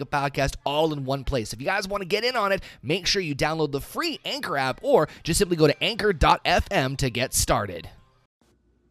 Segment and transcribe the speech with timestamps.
[0.00, 1.52] a podcast all in one place.
[1.52, 4.20] If you guys want to get in on it, make sure you download the free
[4.24, 7.90] Anchor app or just simply go to anchor.fm to get started.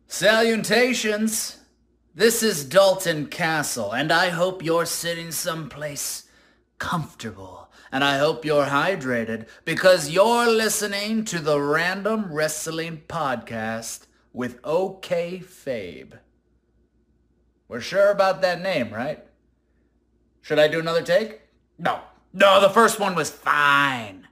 [0.07, 1.57] Salutations!
[2.13, 6.29] This is Dalton Castle, and I hope you're sitting someplace
[6.79, 7.69] comfortable.
[7.91, 15.39] And I hope you're hydrated because you're listening to the Random Wrestling Podcast with OK
[15.39, 16.19] Fabe.
[17.67, 19.25] We're sure about that name, right?
[20.45, 21.41] Should I do another take?
[21.79, 22.01] No.
[22.31, 24.24] No, the first one was fine.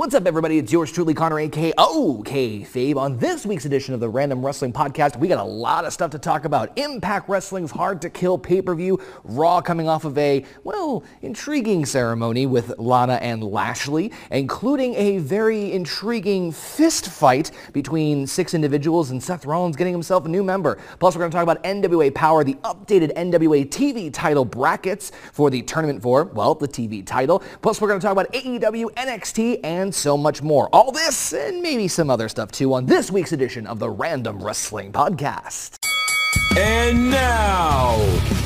[0.00, 0.56] What's up, everybody?
[0.56, 2.96] It's yours truly, Connor, aka OK Fabe.
[2.96, 6.10] On this week's edition of the Random Wrestling Podcast, we got a lot of stuff
[6.12, 6.78] to talk about.
[6.78, 12.78] Impact Wrestling's Hard to Kill pay-per-view, Raw coming off of a, well, intriguing ceremony with
[12.78, 19.76] Lana and Lashley, including a very intriguing fist fight between six individuals and Seth Rollins
[19.76, 20.78] getting himself a new member.
[20.98, 25.50] Plus, we're going to talk about NWA Powerrr, the updated NWA TV title brackets for
[25.50, 27.42] the tournament for, well, the TV title.
[27.60, 30.68] Plus, we're going to talk about AEW, NXT, and and so much more.
[30.72, 34.40] All this and maybe some other stuff too on this week's edition of the Random
[34.40, 35.78] Wrestling Podcast.
[36.56, 37.96] And now,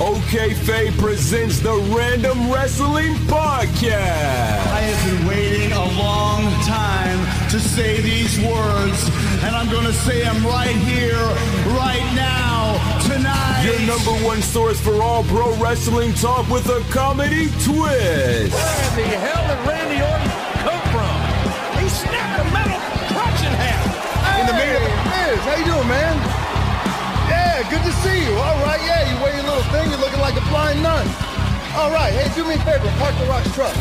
[0.01, 3.93] OK Fabe presents the Random Wrestling Podcast.
[4.73, 9.05] I have been waiting a long time to say these words,
[9.45, 11.29] and I'm going to say them right here,
[11.77, 13.65] right now, tonight.
[13.67, 18.55] Your number one source for all pro wrestling talk with a comedy twist.
[18.55, 20.34] Where the hell did Randy Orton
[24.45, 24.85] in the meeting.
[25.09, 26.17] Miz, how you doing, man?
[27.29, 28.33] Yeah, good to see you.
[28.37, 31.07] All right, yeah, you wear your little thing, you're looking like a blind nun.
[31.75, 33.75] All right, hey, do me a favor, park the Rock's truck.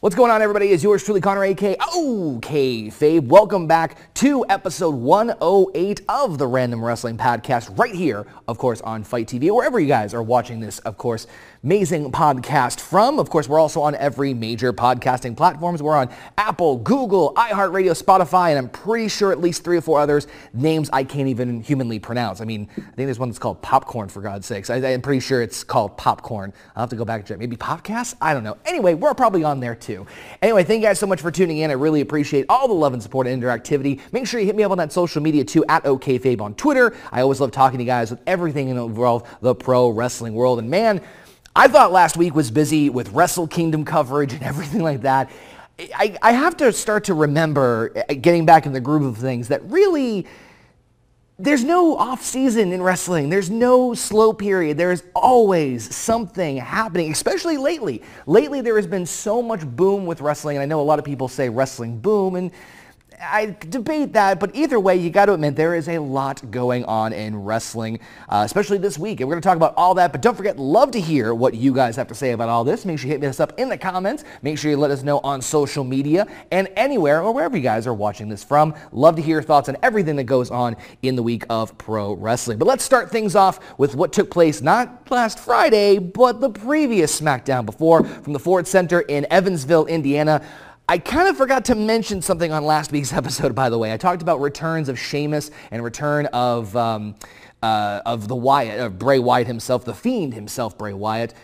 [0.00, 0.68] What's going on, everybody?
[0.68, 3.26] Is yours truly, Connor, aka OK Fabe.
[3.26, 9.04] Welcome back to episode 108 of the Random Wrestling Podcast, right here, of course, on
[9.04, 11.26] FITE TV, wherever you guys are watching this, of course,
[11.62, 13.18] amazing podcast from.
[13.18, 15.82] Of course, we're also on every major podcasting platforms.
[15.82, 19.98] We're on Apple, Google, iHeartRadio, Spotify, and I'm pretty sure at least three or four
[19.98, 22.40] others, names I can't even humanly pronounce.
[22.40, 24.70] I mean, I think there's one that's called Popcorn, for God's sakes.
[24.70, 26.52] I, I'm pretty sure it's called Popcorn.
[26.74, 27.38] I'll have to go back and check.
[27.38, 28.14] Maybe Podcast?
[28.20, 28.56] I don't know.
[28.64, 30.06] Anyway, we're probably on there too.
[30.42, 31.70] Anyway, thank you guys so much for tuning in.
[31.70, 34.00] I really appreciate all the love and support and interactivity.
[34.12, 36.96] Make sure you hit me up on that social media too, at OKFabe on Twitter.
[37.10, 40.58] I always love talking to you guys with everything involved the pro wrestling world.
[40.58, 41.00] And man,
[41.58, 45.30] I thought last week was busy with Wrestle Kingdom coverage and everything like that.
[45.78, 49.48] I, I have to start to remember, uh, getting back in the groove of things,
[49.48, 50.26] that really
[51.38, 53.30] there's no off season in wrestling.
[53.30, 54.76] There's no slow period.
[54.76, 58.02] There's always something happening, especially lately.
[58.26, 61.06] Lately, there has been so much boom with wrestling, and I know a lot of
[61.06, 62.50] people say wrestling boom, and
[63.20, 66.84] I debate that, but either way, you got to admit there is a lot going
[66.84, 69.20] on in wrestling, uh, especially this week.
[69.20, 71.54] And we're going to talk about all that, but don't forget, love to hear what
[71.54, 72.84] you guys have to say about all this.
[72.84, 74.24] Make sure you hit us up in the comments.
[74.42, 77.86] Make sure you let us know on social media and anywhere or wherever you guys
[77.86, 78.74] are watching this from.
[78.92, 82.12] Love to hear your thoughts on everything that goes on in the week of pro
[82.14, 82.58] wrestling.
[82.58, 87.18] But let's start things off with what took place not last Friday, but the previous
[87.20, 90.42] SmackDown before from the Ford Center in Evansville, Indiana.
[90.88, 93.92] I kind of forgot to mention something on last week's episode, by the way.
[93.92, 97.16] I talked about returns of Sheamus and return of um,
[97.62, 101.34] uh, of the Wyatt, of Bray Wyatt himself, the Fiend himself, Bray Wyatt.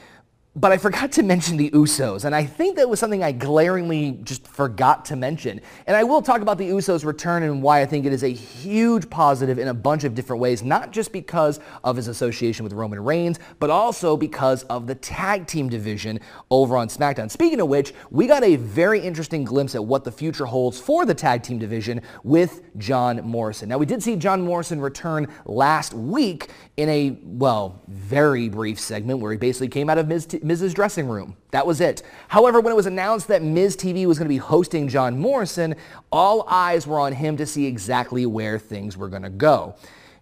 [0.54, 4.18] But I forgot to mention the Usos, and I think that was something I glaringly
[4.22, 5.62] just forgot to mention.
[5.86, 8.28] And I will talk about the Usos' return and why I think it is a
[8.28, 12.74] huge positive in a bunch of different ways, not just because of his association with
[12.74, 16.20] Roman Reigns, but also because of the tag team division
[16.50, 17.30] over on SmackDown.
[17.30, 21.06] Speaking of which, we got a very interesting glimpse at what the future holds for
[21.06, 23.70] the tag team division with John Morrison.
[23.70, 29.20] Now, we did see John Morrison return last week in a, well, very brief segment
[29.20, 31.36] where he basically came out of Miz Miz's dressing room.
[31.50, 32.02] That was it.
[32.28, 35.74] However, when it was announced that Miz TV was going to be hosting John Morrison,
[36.10, 39.74] all eyes were on him to see exactly where things were going to go.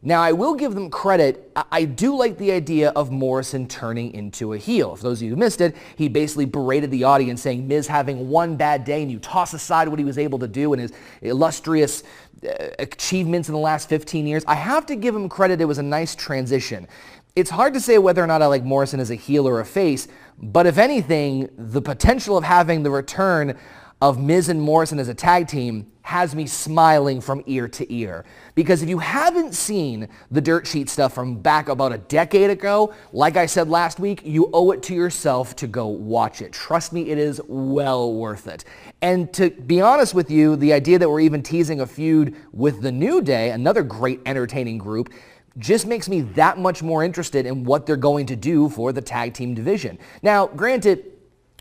[0.03, 1.53] Now, I will give them credit.
[1.71, 4.97] I- do like the idea of Morrison turning into a heel.
[4.97, 8.31] For those of you who missed it, he basically berated the audience saying Miz having
[8.31, 10.93] one bad day and you toss aside what he was able to do and his
[11.21, 12.03] illustrious
[12.47, 14.43] uh, achievements in the last 15 years.
[14.47, 15.61] I have to give him credit.
[15.61, 16.89] It was a nice transition.
[17.37, 19.65] It's hard to say whether or not I like Morrison as a heel or a
[19.65, 23.57] face, but if anything, the potential of having the return
[24.03, 28.25] of Miz and Morrison as a tag team has me smiling from ear to ear.
[28.55, 32.95] Because if you haven't seen the dirt sheet stuff from back about a decade ago,
[33.13, 36.53] like I said last week, you owe it to yourself to go watch it.
[36.53, 38.65] Trust me, it is well worth it.
[39.03, 42.81] And to be honest with you, the idea that we're even teasing a feud with
[42.81, 45.13] the New Day, another great entertaining group,
[45.59, 49.01] just makes me that much more interested in what they're going to do for the
[49.01, 49.99] tag team division.
[50.23, 51.05] Now, granted,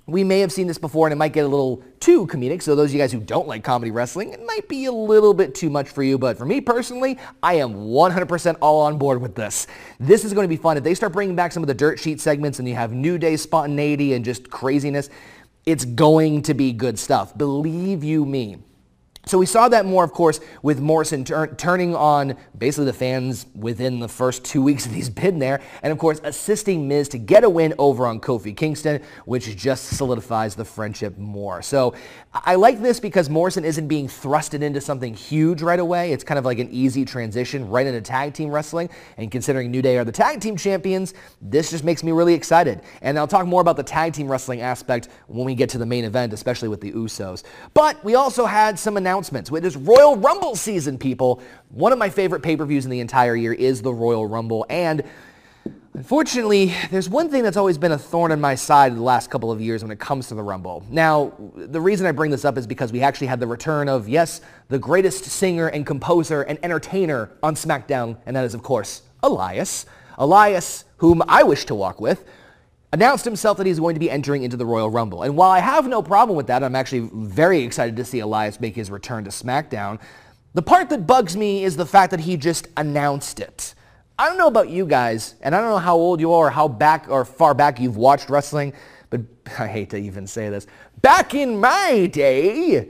[0.06, 2.62] we may have seen this before and it might get a little too comedic.
[2.62, 5.34] So those of you guys who don't like comedy wrestling, it might be a little
[5.34, 6.18] bit too much for you.
[6.18, 9.68] But for me personally, I am 100% all on board with this.
[10.00, 10.78] This is going to be fun.
[10.78, 13.18] If they start bringing back some of the dirt sheet segments and you have New
[13.18, 15.10] Day spontaneity and just craziness,
[15.66, 17.38] it's going to be good stuff.
[17.38, 18.58] Believe you me.
[19.30, 23.46] So we saw that more, of course, with Morrison tur- turning on basically the fans
[23.54, 27.20] within the first two weeks that he's been there, and of course assisting Miz to
[27.20, 31.62] get a win over on Kofi Kingston, which just solidifies the friendship more.
[31.62, 31.94] So
[32.34, 36.12] I like this because Morrison isn't being thrusted into something huge right away.
[36.12, 39.84] It's kind of like an easy transition right into tag team wrestling, and considering New
[39.84, 42.82] Day are the tag team champions, this just makes me really excited.
[43.04, 45.86] And I'll talk more about the tag team wrestling aspect when we get to the
[45.86, 47.44] main event, especially with the Usos.
[47.76, 49.52] But we also had some announcements announcements.
[49.52, 51.42] It is Royal Rumble season, people.
[51.72, 54.66] One of my favorite pay-per-views in the entire year is the Royal Rumble.
[54.70, 55.04] And
[55.94, 59.52] Unfortunately, there's one thing that's always been a thorn in my side the last couple
[59.52, 60.86] of years when it comes to the Rumble.
[60.90, 64.08] Now, the reason I bring this up is because we actually had the return of,
[64.08, 64.40] yes,
[64.70, 69.88] the greatest singer and composer and entertainer on SmackDown, and that is, of course, Elias.
[70.18, 72.24] Elias, whom I wish to walk with,
[72.92, 75.24] announced himself that he's going to be entering into the Royal Rumble.
[75.24, 78.60] And while I have no problem with that, I'm actually very excited to see Elias
[78.60, 80.00] make his return to SmackDown.
[80.54, 83.76] The part that bugs me is the fact that he just announced it.
[84.18, 86.50] I don't know about you guys, and I don't know how old you are or
[86.50, 88.74] how back or far back you've watched wrestling,
[89.10, 89.22] but
[89.60, 90.66] I hate to even say this.
[91.02, 92.90] Back in my day,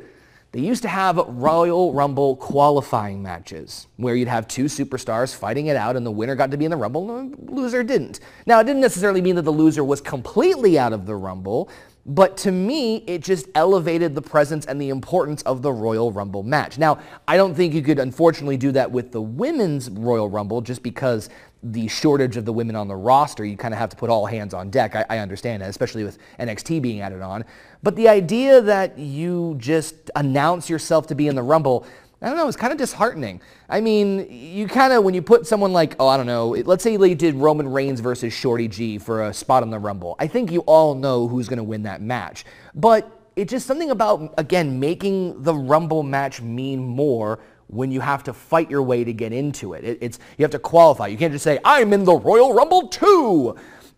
[0.51, 5.75] they used to have Royal Rumble qualifying matches where you'd have two superstars fighting it
[5.75, 8.19] out and the winner got to be in the Rumble and the loser didn't.
[8.47, 11.69] Now, it didn't necessarily mean that the loser was completely out of the Rumble,
[12.05, 16.41] but to me, it just elevated the presence and the importance of the Royal Rumble
[16.41, 16.79] match.
[16.79, 16.97] Now,
[17.27, 21.29] I don't think you could unfortunately do that with the women's Royal Rumble just because
[21.63, 24.25] the shortage of the women on the roster, you kind of have to put all
[24.25, 24.95] hands on deck.
[24.95, 27.43] I, I, understand that, especially with NXT being added on.
[27.83, 31.85] But the idea that you just announce yourself to be in the Rumble,
[32.21, 33.41] I don't know, it's kind of disheartening.
[33.67, 36.83] I mean, you kind of, when you put someone like, oh, I don't know, let's
[36.83, 40.15] say they did Roman Reigns versus Shorty G for a spot in the Rumble.
[40.17, 42.45] I think you all know who's going to win that match.
[42.73, 48.23] But it's just something about, again, making the Rumble match mean more when you have
[48.23, 49.83] to fight your way to get into it.
[49.83, 49.99] it.
[50.01, 51.07] It's you have to qualify.
[51.07, 53.55] You can't just say I'm in the Royal Rumble too.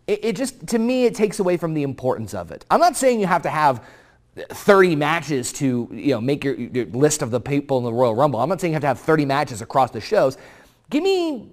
[0.07, 2.65] It, it just to me it takes away from the importance of it.
[2.69, 3.83] I'm not saying you have to have
[4.35, 8.15] 30 matches to you know make your, your list of the people in the Royal
[8.15, 8.39] Rumble.
[8.39, 10.37] I'm not saying you have to have 30 matches across the shows.
[10.89, 11.49] Give me,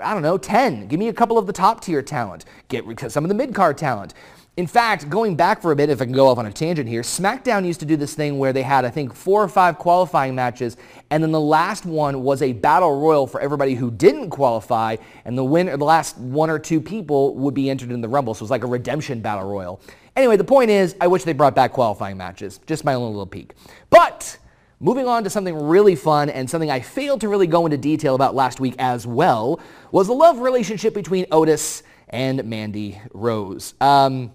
[0.00, 0.86] I don't know, 10.
[0.86, 2.44] Give me a couple of the top tier talent.
[2.68, 4.12] Get some of the mid card talent.
[4.54, 6.86] In fact, going back for a bit, if I can go off on a tangent
[6.86, 9.78] here, SmackDown used to do this thing where they had, I think, four or five
[9.78, 10.76] qualifying matches,
[11.08, 15.38] and then the last one was a battle royal for everybody who didn't qualify, and
[15.38, 18.34] the winner, the last one or two people would be entered in the Rumble.
[18.34, 19.80] So it was like a redemption battle royal.
[20.16, 22.60] Anyway, the point is, I wish they brought back qualifying matches.
[22.66, 23.54] Just my own little peek.
[23.88, 24.36] But
[24.80, 28.14] moving on to something really fun and something I failed to really go into detail
[28.14, 29.60] about last week as well
[29.92, 33.72] was the love relationship between Otis and Mandy Rose.
[33.80, 34.30] Um,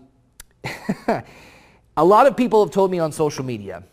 [1.98, 3.84] a lot of people have told me on social media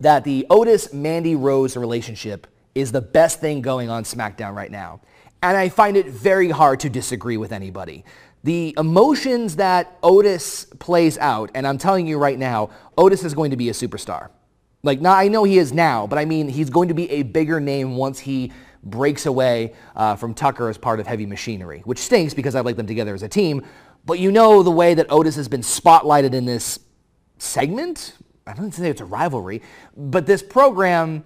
[0.00, 5.00] that the Otis Mandy Rose relationship is the best thing going on SmackDown right now.
[5.42, 8.04] And I find it very hard to disagree with anybody.
[8.42, 13.50] The emotions that Otis plays out, and I'm telling you right now, Otis is going
[13.50, 14.30] to be a superstar.
[14.82, 17.22] Like, now I know he is now, but I mean, he's going to be a
[17.22, 21.98] bigger name once he breaks away uh, from Tucker as part of Heavy Machinery, which
[21.98, 23.62] stinks because I like them together as a team.
[24.04, 26.78] But you know the way that Otis has been spotlighted in this
[27.38, 28.14] segment?
[28.46, 29.62] I don't say it's a rivalry,
[29.96, 31.24] but this program,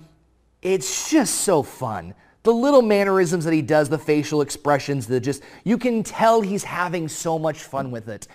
[0.62, 2.14] it's just so fun.
[2.42, 6.64] The little mannerisms that he does, the facial expressions, the just, you can tell he's
[6.64, 8.28] having so much fun with it.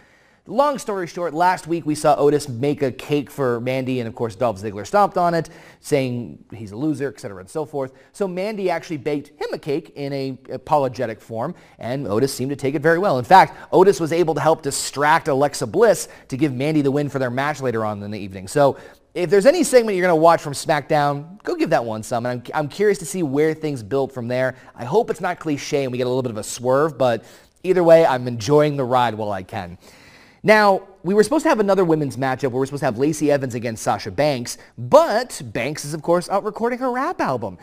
[0.50, 4.16] Long story short, last week we saw Otis make a cake for Mandy, and of
[4.16, 5.48] course Dolph Ziggler stomped on it,
[5.80, 7.94] saying he's a loser, etc., and so forth.
[8.14, 12.56] So Mandy actually baked him a cake in a apologetic form, and Otis seemed to
[12.56, 13.20] take it very well.
[13.20, 17.10] In fact, Otis was able to help distract Alexa Bliss to give Mandy the win
[17.10, 18.48] for their match later on in the evening.
[18.48, 18.76] So
[19.14, 22.26] if there's any segment you're going to watch from SmackDown, go give that one some.
[22.26, 24.56] And I'm, I'm curious to see where things build from there.
[24.76, 27.24] I hope it's not cliche and we get a little bit of a swerve, but
[27.64, 29.78] Either way, I'm enjoying the ride while I can.
[30.44, 32.98] Now, we were supposed to have another women's matchup where we are supposed to have
[32.98, 37.58] Lacey Evans against Sasha Banks, but Banks is, of course, out recording her rap album.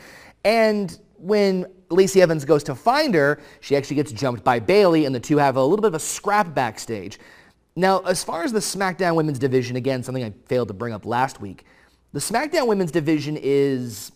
[0.45, 5.14] And when Lacey Evans goes to find her, she actually gets jumped by Bayley, and
[5.14, 7.18] the two have a little bit of a scrap backstage.
[7.76, 11.04] Now, as far as the SmackDown Women's Division, again, something I failed to bring up
[11.04, 11.64] last week,
[12.12, 14.12] the SmackDown Women's Division is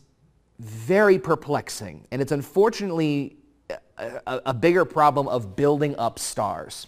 [0.59, 3.37] very perplexing, and it's unfortunately
[3.99, 6.87] a, a, bigger problem of building up stars.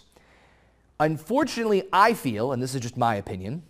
[1.03, 3.63] Unfortunately, I feel, and this is just my opinion,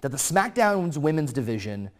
[0.00, 1.90] that the SmackDown's women's division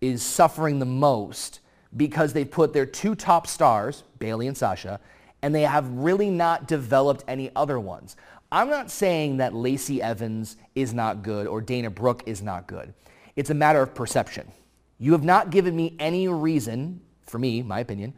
[0.00, 1.60] is suffering the most
[1.96, 4.98] because they've put their two top stars, Bayley and Sasha,
[5.42, 8.16] and they have really not developed any other ones.
[8.50, 12.92] I'm not saying that Lacey Evans is not good or Dana Brooke is not good.
[13.36, 14.50] It's a matter of perception.
[14.98, 18.14] You have not given me any reason, for me, my opinion,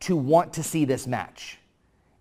[0.00, 1.58] to want to see this match.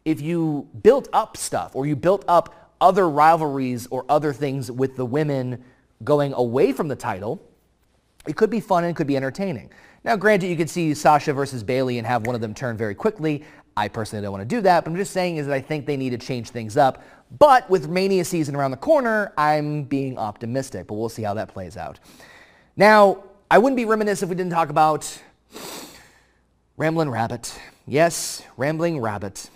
[0.06, 4.96] If you built up stuff or you built up other rivalries or other things with
[4.98, 5.64] the women
[6.04, 7.42] going away from the title,
[8.28, 9.72] it could be fun and it could be entertaining.
[10.04, 12.94] Now, granted, you could see Sasha versus Bayley and have one of them turn very
[12.94, 13.44] quickly.
[13.78, 15.86] I personally don't want to do that, but I'm just saying is that I think
[15.86, 17.04] they need to change things up.
[17.40, 21.48] But with Mania season around the corner, I'm being optimistic, but we'll see how that
[21.48, 22.00] plays out.
[22.76, 25.22] Now, I wouldn't be remiss if we didn't talk about
[26.78, 27.58] Ramblin' Rabbit.
[27.88, 29.50] Yes, Rambling Rabbit.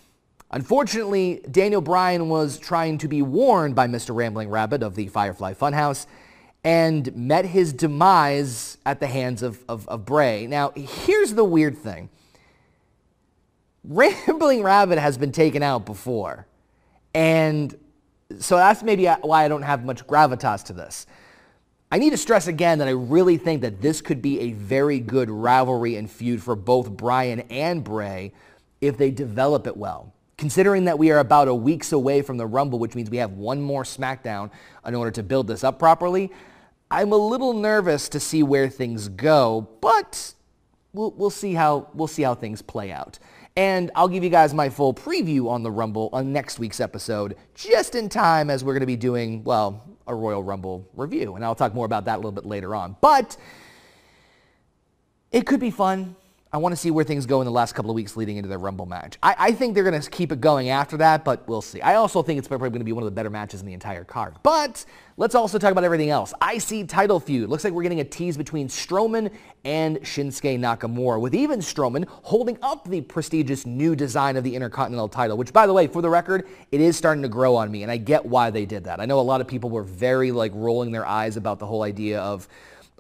[0.52, 4.16] Unfortunately, Daniel Bryan was trying to be warned by Mr.
[4.16, 6.06] Rambling Rabbit of the Firefly Funhouse
[6.64, 10.48] and met his demise at the hands of, of, of Bray.
[10.48, 12.10] Now, here's the weird thing.
[13.84, 16.48] Rambling Rabbit has been taken out before.
[17.14, 17.76] And
[18.40, 21.08] so that's maybe why I don't have much gravitas to this.
[21.92, 25.00] I need to stress again that I really think that this could be a very
[25.00, 28.34] good rivalry and feud for both Bryan and Bray
[28.82, 30.14] if they develop it well.
[30.38, 33.32] Considering that we are about a weeks away from the Rumble, which means we have
[33.32, 34.52] one more SmackDown
[34.86, 36.32] in order to build this up properly,
[36.92, 40.36] I'm a little nervous to see where things go, but
[40.94, 43.18] we'll, we'll, see how, we'll see how things play out.
[43.56, 47.36] And I'll give you guys my full preview on the Rumble on next week's episode,
[47.56, 51.36] just in time as we're going to be doing, well, a Royal Rumble review.
[51.36, 52.96] And I'll talk more about that a little bit later on.
[53.02, 53.36] But
[55.32, 56.16] it could be fun.
[56.54, 58.48] I want to see where things go in the last couple of weeks leading into
[58.48, 59.18] the Rumble match.
[59.22, 61.82] I, I think they're going to keep it going after that, but we'll see.
[61.82, 63.74] I also think it's probably going to be one of the better matches in the
[63.74, 64.36] entire card.
[64.44, 64.86] But
[65.18, 66.34] let's also talk about everything else.
[66.42, 67.50] IC title feud.
[67.50, 69.30] Looks like we're getting a tease between Strowman
[69.66, 75.10] and Shinsuke Nakamura, with even Strowman holding up the prestigious new design of the Intercontinental
[75.10, 77.84] title, which, by the way, for the record, it is starting to grow on me,
[77.84, 79.02] and I get why they did that.
[79.02, 81.84] I know a lot of people were very, like, rolling their eyes about the whole
[81.84, 82.48] idea of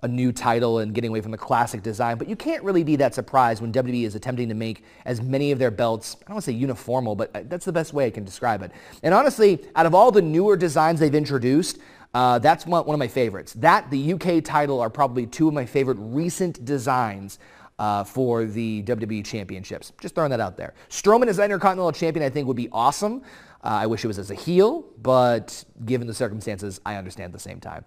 [0.03, 2.95] a new title and getting away from the classic design, but you can't really be
[2.97, 6.35] that surprised when WWE is attempting to make as many of their belts, I don't
[6.35, 8.71] want to say uniformal, but uh, that's the best way I can describe it.
[9.01, 11.79] And honestly, out of all the newer designs they've introduced,
[12.13, 13.53] uh, that's one, of my favorites.
[13.53, 17.39] That, the UK title are probably two of my favorite recent designs
[17.79, 19.93] uh, for the WWE Championships.
[19.99, 20.73] Just throwing that out there.
[20.89, 23.21] Strowman as Intercontinental Champion I think would be awesome.
[23.63, 27.33] Uh, I wish it was as a heel, but given the circumstances, I understand at
[27.33, 27.85] the same time.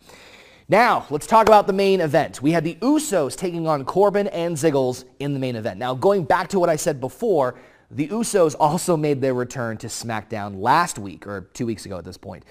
[0.71, 2.41] Now, let's talk about the main event.
[2.41, 5.81] We had the Usos taking on Corbin and Ziggles in the main event.
[5.81, 7.57] Now, going back to what I said before,
[7.91, 12.05] the Usos also made their return to SmackDown last week, or two weeks ago at
[12.05, 12.45] this point.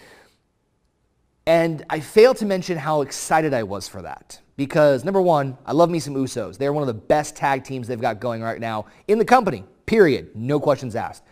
[1.47, 4.41] And I failed to mention how excited I was for that.
[4.57, 6.57] Because, number one, I love me some Usos.
[6.57, 9.63] They're one of the best tag teams they've got going right now in the company,
[9.85, 10.35] period.
[10.35, 11.23] No questions asked.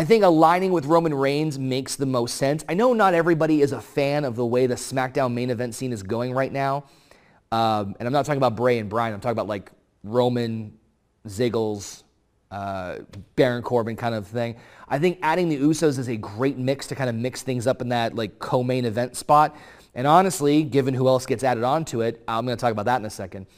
[0.00, 2.64] I think aligning with Roman Reigns makes the most sense.
[2.66, 5.92] I know not everybody is a fan of the way the SmackDown main event scene
[5.92, 6.84] is going right now.
[7.52, 9.12] Um, and I'm not talking about Bray and Bryan.
[9.12, 9.70] I'm talking about like
[10.02, 10.72] Roman,
[11.26, 12.04] Ziggles,
[12.50, 13.00] uh,
[13.36, 14.56] Baron Corbin kind of thing.
[14.88, 17.82] I think adding the Usos is a great mix to kind of mix things up
[17.82, 19.54] in that like co-main event spot.
[19.94, 23.00] And honestly, given who else gets added onto it, I'm going to talk about that
[23.00, 23.48] in a second.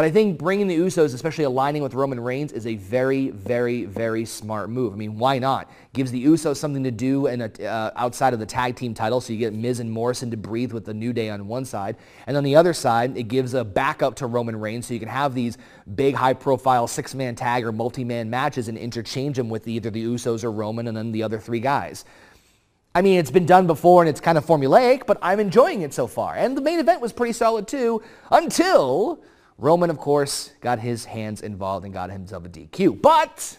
[0.00, 3.84] But I think bringing the Usos, especially aligning with Roman Reigns, is a very, very,
[3.84, 4.94] very smart move.
[4.94, 5.70] I mean, why not?
[5.92, 9.20] Gives the Usos something to do in a, uh, outside of the tag team title,
[9.20, 11.96] so you get Miz and Morrison to breathe with the New Day on one side.
[12.26, 15.10] And on the other side, it gives a backup to Roman Reigns, so you can
[15.10, 15.58] have these
[15.96, 20.50] big, high-profile six-man tag or multi-man matches and interchange them with either the Usos or
[20.50, 22.06] Roman and then the other three guys.
[22.94, 25.92] I mean, it's been done before and it's kind of formulaic, but I'm enjoying it
[25.92, 26.36] so far.
[26.36, 29.20] And the main event was pretty solid too, until
[29.60, 33.02] Roman, of course, got his hands involved and got himself a DQ.
[33.02, 33.58] But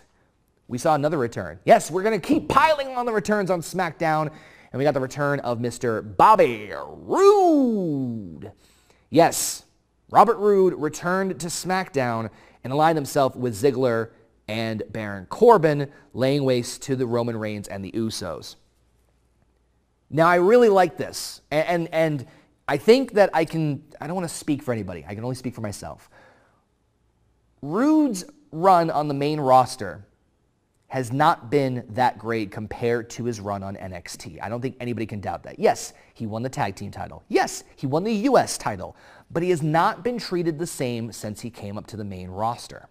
[0.68, 1.60] we saw another return.
[1.64, 4.32] Yes, we're going to keep piling on the returns on SmackDown.
[4.72, 6.16] And we got the return of Mr.
[6.18, 8.52] Bobby Roode.
[9.10, 9.64] Yes,
[10.10, 12.30] Robert Roode returned to SmackDown
[12.64, 14.10] and aligned himself with Ziggler
[14.48, 18.56] and Baron Corbin laying waste to the Roman Reigns and the Usos.
[20.10, 21.42] Now, I really like this.
[21.52, 22.28] And, and, and
[22.72, 25.04] I think that I can, I don't want to speak for anybody.
[25.06, 26.10] I can only speak for myself.
[27.62, 28.24] Roode's
[28.54, 30.06] run on the main roster
[30.88, 34.40] has not been that great compared to his run on NXT.
[34.42, 35.60] I don't think anybody can doubt that.
[35.60, 37.26] Yes, he won the tag team title.
[37.28, 38.96] Yes, he won the US title.
[39.30, 42.30] But he has not been treated the same since he came up to the main
[42.30, 42.88] roster.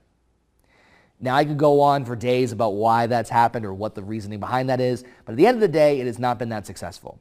[1.20, 4.40] Now, I could go on for days about why that's happened or what the reasoning
[4.40, 6.66] behind that is, but at the end of the day, it has not been that
[6.66, 7.18] successful.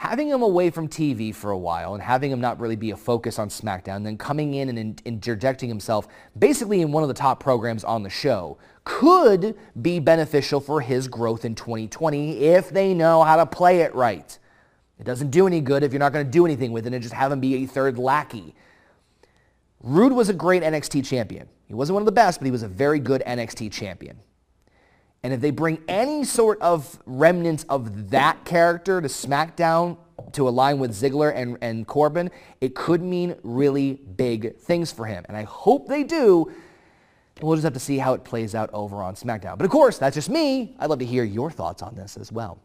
[0.00, 2.96] Having him away from TV for a while and having him not really be a
[2.96, 7.14] focus on SmackDown, then coming in and in- interjecting himself basically in one of the
[7.14, 12.94] top programs on the show could be beneficial for his growth in 2020 if they
[12.94, 14.38] know how to play it right.
[14.98, 17.02] It doesn't do any good if you're not going to do anything with it and
[17.02, 18.54] just have him be a third lackey.
[19.82, 21.46] Roode was a great NXT champion.
[21.66, 24.18] He wasn't one of the best, but he was a very good NXT champion.
[25.22, 29.98] And if they bring any sort of remnants of that character to SmackDown
[30.32, 35.24] to align with Ziggler and, and Corbin, it could mean really big things for him.
[35.28, 36.50] And I hope they do.
[37.42, 39.56] We'll just have to see how it plays out over on SmackDown.
[39.58, 40.74] But of course, that's just me.
[40.78, 42.58] I'd love to hear your thoughts on this as well.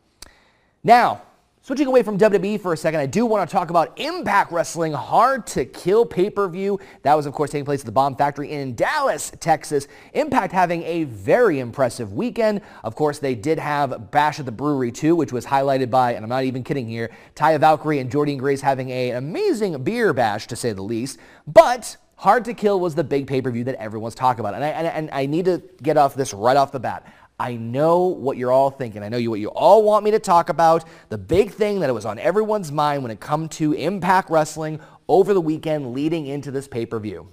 [0.83, 1.21] Now,
[1.65, 4.93] Switching away from WWE for a second, I do want to talk about Impact Wrestling
[4.93, 6.79] Hard to Kill pay-per-view.
[7.01, 9.87] That was, of course, taking place at the Bomb Factory in Dallas, Texas.
[10.13, 12.61] Impact having a very impressive weekend.
[12.83, 16.23] Of course, they did have Bash at the Brewery too, which was highlighted by, and
[16.23, 20.45] I'm not even kidding here, Taya Valkyrie and Jordynne Grace having an amazing beer bash,
[20.45, 21.17] to say the least.
[21.47, 24.53] But Hard to Kill was the big pay-per-view that everyone's talking about.
[24.53, 27.11] And I, and, and I need to get off this right off the bat.
[27.37, 29.03] I know what you're all thinking.
[29.03, 30.85] I know you what you all want me to talk about.
[31.09, 35.33] The big thing that was on everyone's mind when it come to Impact Wrestling over
[35.33, 37.27] the weekend leading into this pay-per-view.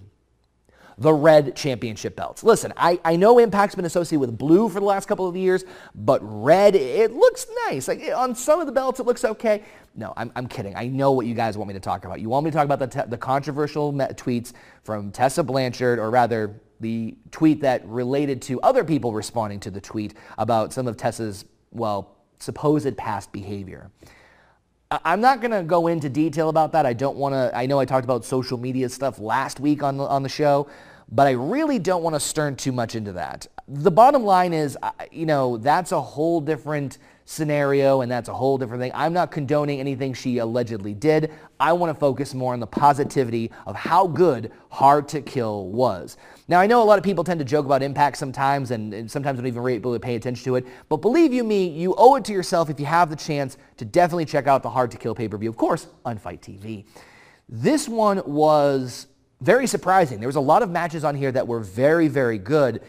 [0.98, 2.44] The red championship belts.
[2.44, 5.64] Listen, I, I know Impact's been associated with blue for the last couple of years,
[5.94, 7.88] but red, it looks nice.
[7.88, 9.62] Like on some of the belts, it looks okay.
[9.94, 10.76] No, I'm, I'm kidding.
[10.76, 12.20] I know what you guys want me to talk about.
[12.20, 16.10] You want me to talk about the, te- the controversial tweets from Tessa Blanchard, or
[16.10, 20.96] rather the tweet that related to other people responding to the tweet about some of
[20.96, 23.90] Tessa's, well, supposed past behavior.
[24.90, 26.84] I'm not going to go into detail about that.
[26.84, 29.96] I don't want to, I know I talked about social media stuff last week on
[29.96, 30.68] the, on the show,
[31.10, 33.46] but I really don't want to stern too much into that.
[33.68, 34.76] The bottom line is,
[35.10, 38.92] you know, that's a whole different scenario and that's a whole different thing.
[38.94, 41.32] I'm not condoning anything she allegedly did.
[41.60, 46.16] I want to focus more on the positivity of how good Hard to Kill was.
[46.48, 49.10] Now, I know a lot of people tend to joke about impact sometimes and, and
[49.10, 52.24] sometimes don't even really pay attention to it, but believe you me, you owe it
[52.26, 55.14] to yourself if you have the chance to definitely check out the Hard to Kill
[55.14, 56.84] pay-per-view, of course, on FITE TV.
[57.48, 59.06] This one was
[59.40, 60.20] very surprising.
[60.20, 62.80] There was a lot of matches on here that were very, very good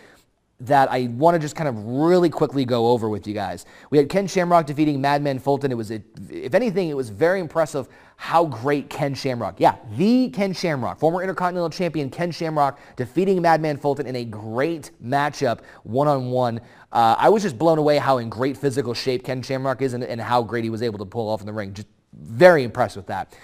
[0.66, 3.66] that I want to just kind of really quickly go over with you guys.
[3.90, 5.72] We had Ken Shamrock defeating Madman Fulton.
[5.72, 10.54] It was, if anything, it was very impressive how great Ken Shamrock, yeah, the Ken
[10.54, 16.62] Shamrock, former Intercontinental Champion Ken Shamrock defeating Madman Fulton in a great matchup one-on-one.
[16.92, 20.04] Uh, I was just blown away how in great physical shape Ken Shamrock is and,
[20.04, 21.74] and how great he was able to pull off in the ring.
[21.74, 23.36] Just very impressed with that.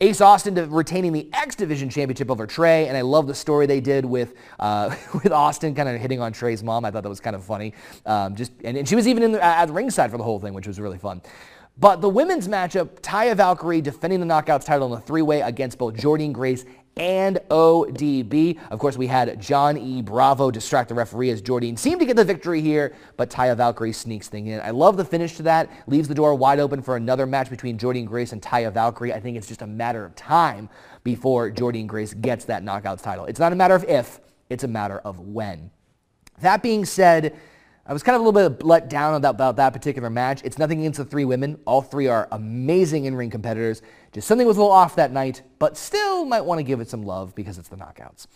[0.00, 3.80] Ace Austin retaining the X Division Championship over Trey, and I love the story they
[3.80, 6.84] did with uh, with Austin kind of hitting on Trey's mom.
[6.84, 7.72] I thought that was kind of funny.
[8.04, 10.52] Um, just and, and, she was even in the, at ringside for the whole thing,
[10.52, 11.22] which was really fun.
[11.78, 15.94] But the women's matchup, Taya Valkyrie defending the Knockouts title in the three-way against both
[15.94, 16.64] Jordynne Grace
[16.96, 18.58] and ODB.
[18.70, 20.00] Of course, we had John E.
[20.00, 23.92] Bravo distract the referee as Jordynne seemed to get the victory here, but Taya Valkyrie
[23.92, 24.60] sneaks things in.
[24.60, 25.70] I love the finish to that.
[25.86, 29.12] Leaves the door wide open for another match between Jordynne Grace and Taya Valkyrie.
[29.12, 30.68] I think it's just a matter of time
[31.04, 33.26] before Jordynne Grace gets that Knockouts title.
[33.26, 35.70] It's not a matter of if, it's a matter of when.
[36.40, 37.34] That being said,
[37.88, 40.40] I was kind of a little bit let down about, about that particular match.
[40.42, 41.60] It's nothing against the three women.
[41.66, 43.80] All three are amazing in-ring competitors.
[44.12, 46.88] Just something was a little off that night, but still might want to give it
[46.88, 48.26] some love because it's the knockouts.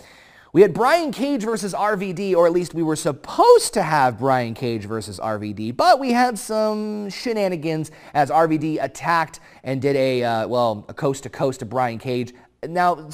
[0.53, 4.55] We had Brian Cage versus RVD, or at least we were supposed to have Brian
[4.55, 10.49] Cage versus RVD, but we had some shenanigans as RVD attacked and did a, uh,
[10.49, 12.35] well, a coast-to-coast to Brian Cage.
[12.69, 13.09] Now,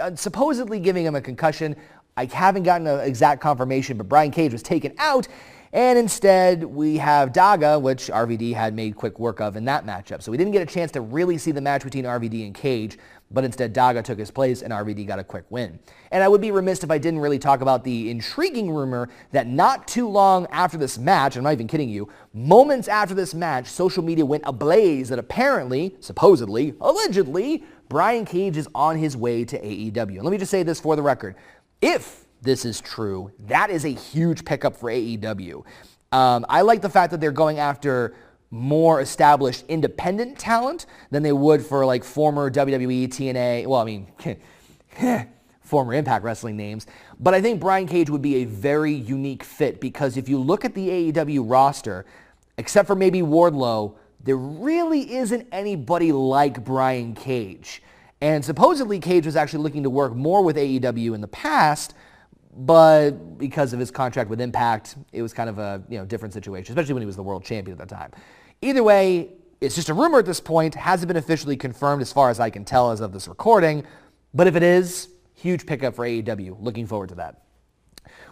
[0.00, 1.76] uh, supposedly giving him a concussion.
[2.16, 5.28] I haven't gotten an exact confirmation, but Brian Cage was taken out
[5.72, 10.22] and instead, we have Daga, which RVD had made quick work of in that matchup.
[10.22, 12.98] So we didn't get a chance to really see the match between RVD and Cage,
[13.30, 15.78] but instead Daga took his place and RVD got a quick win.
[16.10, 19.46] And I would be remiss if I didn't really talk about the intriguing rumor that
[19.46, 23.66] not too long after this match, I'm not even kidding you, moments after this match,
[23.66, 29.58] social media went ablaze that apparently, supposedly, allegedly, Brian Cage is on his way to
[29.60, 30.16] AEW.
[30.16, 31.36] And let me just say this for the record.
[31.80, 33.32] If this is true.
[33.40, 35.64] That is a huge pickup for AEW.
[36.12, 38.14] Um, I like the fact that they're going after
[38.50, 44.06] more established independent talent than they would for like former WWE, TNA, well, I mean,
[45.60, 46.86] former Impact Wrestling names.
[47.20, 50.64] But I think Brian Cage would be a very unique fit because if you look
[50.64, 52.06] at the AEW roster,
[52.56, 57.82] except for maybe Wardlow, there really isn't anybody like Brian Cage.
[58.20, 61.94] And supposedly Cage was actually looking to work more with AEW in the past,
[62.58, 66.34] but because of his contract with Impact, it was kind of a you know different
[66.34, 68.10] situation, especially when he was the world champion at that time.
[68.60, 70.74] Either way, it's just a rumor at this point.
[70.74, 73.84] Hasn't been officially confirmed as far as I can tell as of this recording.
[74.34, 76.60] But if it is, huge pickup for AEW.
[76.60, 77.42] Looking forward to that.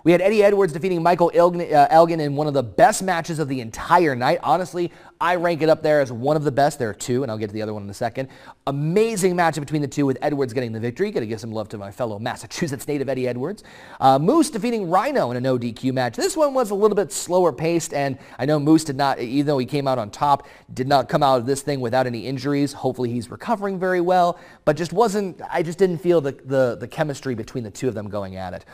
[0.03, 3.49] We had Eddie Edwards defeating Michael uh, Elgin in one of the best matches of
[3.49, 4.41] the entire night.
[4.43, 6.79] Honestly, I rank it up there as one of the best.
[6.79, 8.29] There are two, and I'll get to the other one in a second.
[8.67, 11.11] Amazing matchup between the two with Edwards getting the victory.
[11.11, 13.65] Got to give some love to my fellow Massachusetts native Eddie Edwards.
[13.99, 16.17] Uh, Moose defeating Rhino in a no DQ match.
[16.17, 19.47] This one was a little bit slower paced, and I know Moose did not, even
[19.47, 22.27] though he came out on top, did not come out of this thing without any
[22.27, 22.75] injuries.
[22.75, 26.89] Hopefully he's recovering very well, but just wasn't, I just didn't feel the, the, the
[26.89, 28.65] chemistry between the two of them going at it.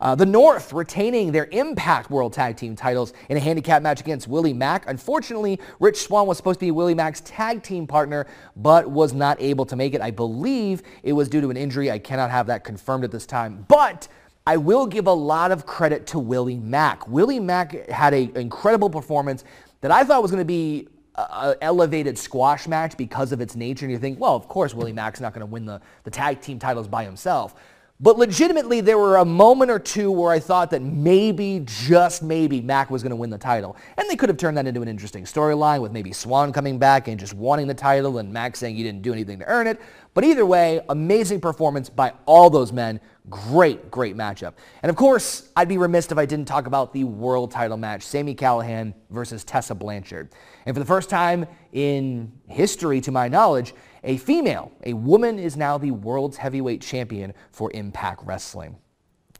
[0.00, 4.28] Uh, the North retaining their Impact World Tag Team titles in a handicap match against
[4.28, 4.88] Willie Mack.
[4.88, 8.26] Unfortunately, Rich Swann was supposed to be Willie Mack's tag team partner,
[8.56, 10.00] but was not able to make it.
[10.00, 11.90] I believe it was due to an injury.
[11.90, 13.64] I cannot have that confirmed at this time.
[13.68, 14.08] But
[14.46, 17.06] I will give a lot of credit to Willie Mack.
[17.08, 19.44] Willie Mack had an incredible performance
[19.80, 23.84] that I thought was going to be an elevated squash match because of its nature.
[23.84, 26.40] And you think, well, of course, Willie Mack's not going to win the, the tag
[26.40, 27.54] team titles by himself.
[28.02, 32.62] But legitimately, there were a moment or two where I thought that maybe, just maybe,
[32.62, 33.76] Mack was going to win the title.
[33.98, 37.08] And they could have turned that into an interesting storyline with maybe Swann coming back
[37.08, 39.78] and just wanting the title and Mack saying you didn't do anything to earn it.
[40.20, 43.00] But either way, amazing performance by all those men.
[43.30, 44.52] Great, great matchup.
[44.82, 48.02] And of course, I'd be remiss if I didn't talk about the world title match,
[48.02, 50.28] Sami Callihan versus Tessa Blanchard.
[50.66, 53.72] And for the first time in history, to my knowledge,
[54.04, 58.76] a female, a woman is now the world's heavyweight champion for Impact Wrestling.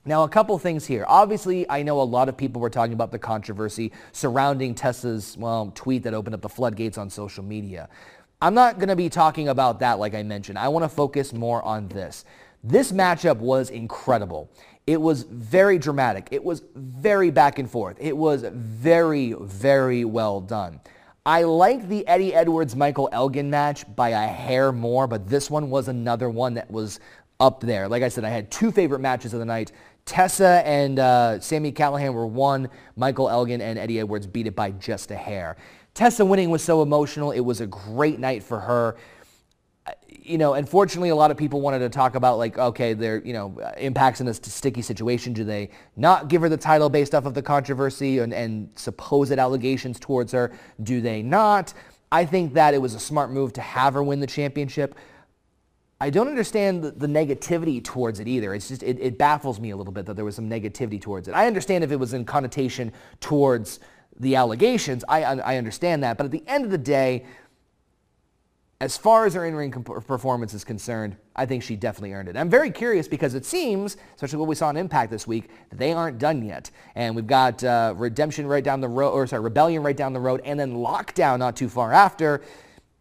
[0.03, 1.05] Now, a couple things here.
[1.07, 5.71] Obviously, I know a lot of people were talking about the controversy surrounding Tessa's, well,
[5.75, 7.87] tweet that opened up the floodgates on social media.
[8.41, 10.57] I'm not going to be talking about that like I mentioned.
[10.57, 12.25] I want to focus more on this.
[12.63, 14.49] This matchup was incredible.
[14.87, 16.27] It was very dramatic.
[16.31, 17.97] It was very back and forth.
[17.99, 20.79] It was very, very well done.
[21.23, 25.69] I like the Eddie Edwards Michael Elgin match by a hair more, but this one
[25.69, 26.99] was another one that was
[27.39, 27.87] up there.
[27.87, 29.71] Like I said, I had two favorite matches of the night.
[30.05, 32.69] Tessa and uh, Sami Callihan were one.
[32.95, 35.57] Michael Elgin and Eddie Edwards beat it by just a hair.
[35.93, 37.31] Tessa winning was so emotional.
[37.31, 38.97] It was a great night for her
[40.23, 43.33] you know, unfortunately, a lot of people wanted to talk about like, okay, their, you
[43.33, 45.33] know, impacts in a sticky situation.
[45.33, 49.31] Do they not give her the title based off of the controversy and, and supposed
[49.31, 50.51] allegations towards her?
[50.83, 51.73] Do they not?
[52.11, 54.95] I think that it was a smart move to have her win the championship.
[55.99, 58.53] I don't understand the, the negativity towards it either.
[58.53, 61.27] It's just, it, it baffles me a little bit that there was some negativity towards
[61.27, 61.33] it.
[61.33, 63.79] I understand if it was in connotation towards
[64.19, 65.03] the allegations.
[65.07, 66.17] I, I understand that.
[66.17, 67.25] But at the end of the day,
[68.81, 72.35] as far as her in-ring comp- performance is concerned, I think she definitely earned it.
[72.35, 75.77] I'm very curious because it seems, especially what we saw in Impact this week, that
[75.77, 76.71] they aren't done yet.
[76.95, 80.19] And we've got uh, Redemption right down the road, or sorry, Rebellion right down the
[80.19, 82.41] road, and then Lockdown not too far after.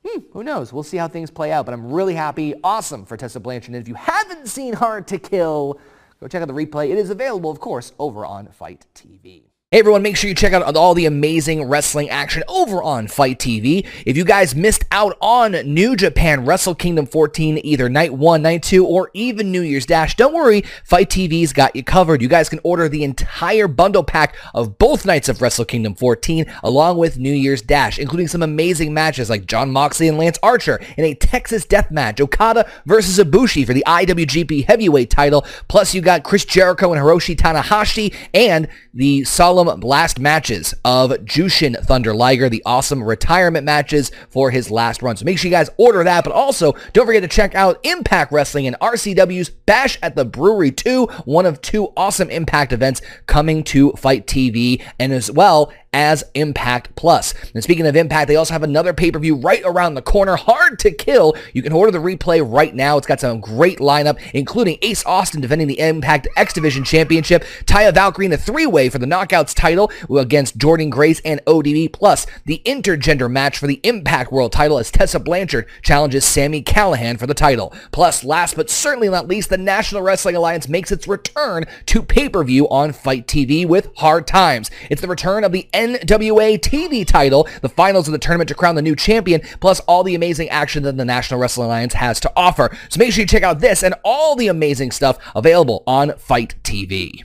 [0.07, 0.71] Hmm, who knows?
[0.71, 1.65] We'll see how things play out.
[1.65, 2.55] But I'm really happy.
[2.63, 3.75] Awesome for Tessa Blanchard.
[3.75, 5.81] And if you haven't seen Hard to Kill,
[6.21, 6.91] go check out the replay.
[6.91, 9.50] It is available, of course, over on FITE TV.
[9.73, 13.39] Hey everyone, make sure you check out all the amazing wrestling action over on FITE
[13.39, 13.87] TV.
[14.05, 18.65] If you guys missed out on New Japan Wrestle Kingdom 14, either night one, night
[18.65, 22.21] two, or even New Year's Dash, don't worry, FITE TV's got you covered.
[22.21, 26.53] You guys can order the entire bundle pack of both nights of Wrestle Kingdom 14,
[26.65, 30.81] along with New Year's Dash, including some amazing matches like Jon Moxley and Lance Archer
[30.97, 36.01] in a Texas death match, Okada versus Ibushi for the IWGP Heavyweight title, plus you
[36.01, 39.23] got Chris Jericho and Hiroshi Tanahashi, and the
[39.61, 45.19] Solid last matches of Jushin Thunder Liger, the awesome retirement matches for his last run.
[45.19, 48.33] So make sure you guys order that, but also don't forget to check out Impact
[48.33, 53.63] Wrestling and RCW's Bash at the Brewery 2, one of two awesome Impact events coming
[53.65, 57.35] to FITE TV, and as well as Impact Plus.
[57.53, 60.91] And speaking of Impact, they also have another pay-per-view right around the corner, Hard to
[60.93, 61.35] Kill.
[61.53, 62.97] You can order the replay right now.
[62.97, 67.93] It's got some great lineup, including Ace Austin defending the Impact X Division Championship, Taya
[67.93, 72.63] Valkyrie in a three-way for the Knockouts title against Jordynne Grace and ODB, plus the
[72.65, 77.35] intergender match for the Impact World title as Tessa Blanchard challenges Sami Callihan for the
[77.35, 77.75] title.
[77.91, 82.69] Plus, last but certainly not least, the National Wrestling Alliance makes its return to pay-per-view
[82.69, 84.71] on FITE TV with Hard Times.
[84.89, 88.75] It's the return of the NWA TV title, the finals of the tournament to crown
[88.75, 92.33] the new champion, plus all the amazing action that the National Wrestling Alliance has to
[92.37, 92.77] offer.
[92.91, 96.57] So make sure you check out this and all the amazing stuff available on FITE
[96.63, 97.23] TV.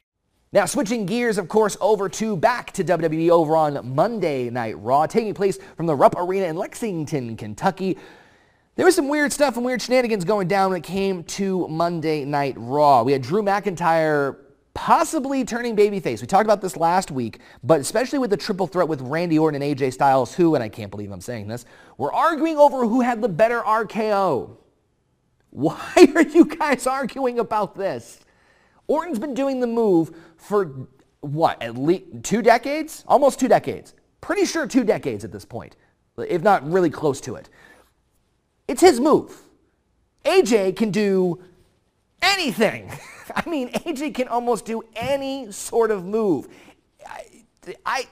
[0.53, 5.05] Now, switching gears, of course, over to back to WWE over on Monday Night Raw,
[5.05, 7.97] taking place from the Rupp Arena in Lexington, Kentucky.
[8.77, 12.23] There was some weird stuff and weird shenanigans going down when it came to Monday
[12.23, 13.03] Night Raw.
[13.03, 14.37] We had Drew McIntyre
[14.75, 16.21] possibly turning babyface.
[16.21, 19.59] We talked about this last week, but especially with the triple threat with Randy Orton
[19.59, 21.65] and AJ Styles, who, and I can't believe I'm saying this,
[21.97, 24.57] were arguing over who had the better RKO.
[25.49, 28.19] Why are you guys arguing about this?
[28.87, 30.87] Orton's been doing the move for
[31.21, 33.03] what, at least two decades?
[33.07, 33.95] Almost two decades.
[34.21, 35.75] Pretty sure two decades at this point,
[36.17, 37.49] if not really close to it.
[38.67, 39.41] It's his move.
[40.25, 41.41] AJ can do
[42.35, 42.91] anything.
[43.35, 46.47] I mean, AJ can almost do any sort of move.
[47.05, 47.45] I,
[47.85, 48.07] I,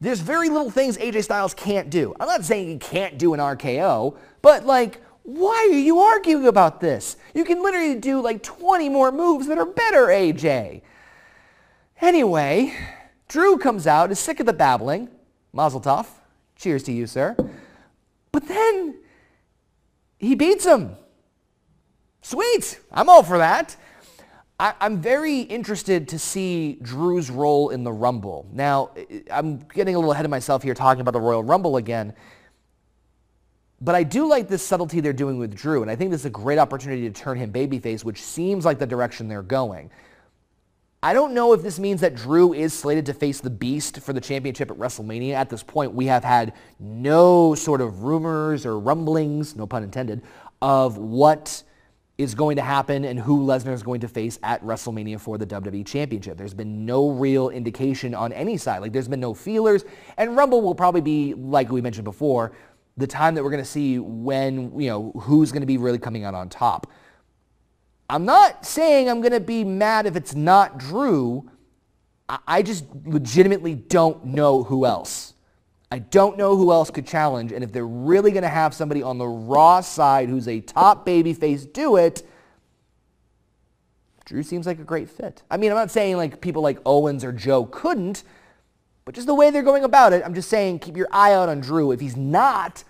[0.00, 2.14] there's very little things AJ Styles can't do.
[2.20, 6.80] I'm not saying he can't do an RKO, but like, why are you arguing about
[6.80, 7.16] this?
[7.34, 10.82] You can literally do like 20 more moves that are better, AJ.
[12.00, 12.74] Anyway,
[13.28, 15.08] Drew comes out, is sick of the babbling.
[15.52, 16.06] Mazel tov.
[16.56, 17.36] Cheers to you, sir.
[18.32, 18.96] But then
[20.18, 20.96] he beats him.
[22.22, 22.80] Sweet.
[22.92, 23.76] I'm all for that.
[24.58, 28.46] I, am very interested to see Drew's role in the Rumble.
[28.52, 28.90] Now,
[29.30, 32.14] I'm getting a little ahead of myself here talking about the Royal Rumble again.
[33.80, 36.26] But I do like this subtlety they're doing with Drew, and I think this is
[36.26, 39.90] a great opportunity to turn him babyface, which seems like the direction they're going.
[41.02, 44.12] I don't know if this means that Drew is slated to face the Beast for
[44.12, 45.32] the championship at WrestleMania.
[45.32, 50.22] At this point, we have had no sort of rumors or rumblings, no pun intended,
[50.60, 51.64] of what
[52.18, 55.46] is going to happen and who Lesnar is going to face at WrestleMania for the
[55.46, 56.36] WWE Championship.
[56.36, 58.80] There's been no real indication on any side.
[58.80, 59.84] Like there's been no feelers.
[60.18, 62.52] And Rumble will probably be, like we mentioned before,
[62.96, 65.98] the time that we're going to see when, you know, who's going to be really
[65.98, 66.90] coming out on top.
[68.10, 71.50] I'm not saying I'm going to be mad if it's not Drew.
[72.46, 75.31] I just legitimately don't know who else.
[75.92, 77.52] I don't know who else could challenge.
[77.52, 81.04] And if they're really going to have somebody on the Raw side who's a top
[81.04, 82.26] babyface do it,
[84.24, 85.42] Drew seems like a great fit.
[85.50, 88.24] I mean, I'm not saying like people like Owens or Joe couldn't,
[89.04, 91.50] but just the way they're going about it, I'm just saying keep your eye out
[91.50, 91.92] on Drew.
[91.92, 92.84] If he's not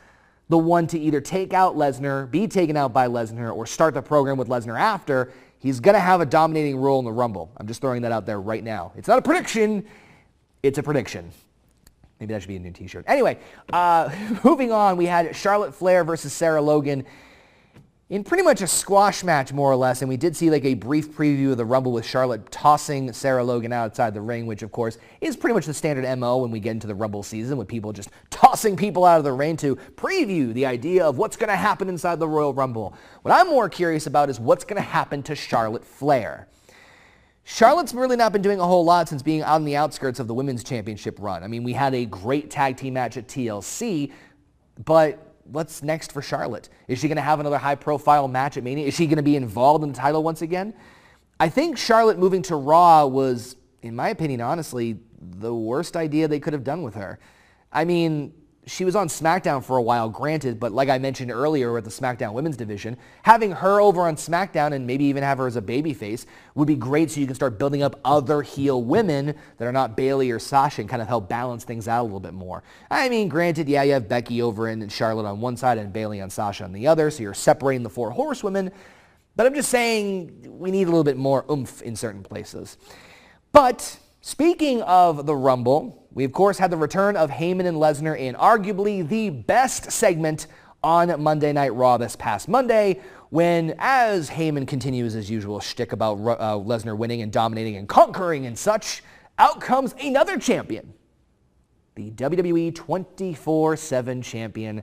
[0.48, 4.02] the one to either take out Lesnar, be taken out by Lesnar, or start the
[4.02, 7.50] program with Lesnar after, he's going to have a dominating role in the Rumble.
[7.56, 8.92] I'm just throwing that out there right now.
[8.94, 9.86] It's not a prediction.
[10.62, 11.32] It's a prediction.
[12.22, 13.04] Maybe that should be a new t-shirt.
[13.08, 13.36] Anyway,
[13.72, 14.08] uh,
[14.44, 17.04] moving on, we had Charlotte Flair versus Sarah Logan
[18.10, 20.02] in pretty much a squash match, more or less.
[20.02, 23.42] And we did see like a brief preview of the Rumble with Charlotte tossing Sarah
[23.42, 26.60] Logan outside the ring, which of course is pretty much the standard MO when we
[26.60, 29.74] get into the Rumble season with people just tossing people out of the ring to
[29.96, 32.94] preview the idea of what's going to happen inside the Royal Rumble.
[33.22, 36.46] What I'm more curious about is what's going to happen to Charlotte Flair.
[37.44, 40.34] Charlotte's really not been doing a whole lot since being on the outskirts of the
[40.34, 41.42] women's championship run.
[41.42, 44.12] I mean, we had a great tag team match at TLC,
[44.84, 46.68] but what's next for Charlotte?
[46.86, 48.86] Is she going to have another high-profile match at Mania?
[48.86, 50.72] Is she going to be involved in the title once again?
[51.40, 56.38] I think Charlotte moving to Raw was, in my opinion, honestly, the worst idea they
[56.38, 57.18] could have done with her.
[57.72, 58.32] I mean,
[58.64, 61.90] she was on SmackDown for a while, granted, but like I mentioned earlier with the
[61.90, 65.62] SmackDown Women's Division, having her over on SmackDown and maybe even have her as a
[65.62, 69.72] babyface would be great so you can start building up other heel women that are
[69.72, 72.62] not Bayley or Sasha and kind of help balance things out a little bit more.
[72.88, 76.20] I mean, granted, yeah, you have Becky over in Charlotte on one side and Bayley
[76.20, 78.70] on Sasha on the other, so you're separating the four horsewomen,
[79.34, 82.76] but I'm just saying we need a little bit more oomph in certain places.
[83.50, 88.18] But speaking of the Rumble, we, of course, had the return of Heyman and Lesnar
[88.18, 90.46] in arguably the best segment
[90.82, 96.16] on Monday Night Raw this past Monday when, as Heyman continues his usual shtick about
[96.16, 99.02] uh, Lesnar winning and dominating and conquering and such,
[99.38, 100.92] out comes another champion,
[101.94, 104.82] the WWE 24-7 champion,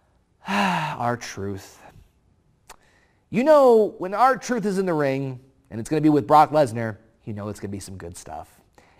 [0.48, 1.80] R-Truth.
[3.30, 5.38] You know, when R-Truth is in the ring,
[5.70, 7.96] and it's going to be with Brock Lesnar, you know it's going to be some
[7.96, 8.51] good stuff.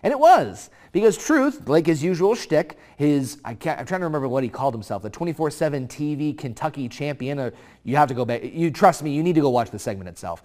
[0.03, 0.69] And it was.
[0.91, 4.49] Because Truth, like his usual shtick, his, I can't, I'm trying to remember what he
[4.49, 7.39] called himself, the 24-7 TV Kentucky champion.
[7.39, 7.51] Uh,
[7.83, 8.43] you have to go back.
[8.43, 10.43] You trust me, you need to go watch the segment itself.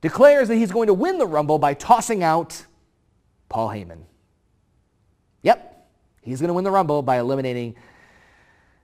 [0.00, 2.64] Declares that he's going to win the Rumble by tossing out
[3.50, 4.04] Paul Heyman.
[5.42, 5.86] Yep,
[6.22, 7.74] he's going to win the Rumble by eliminating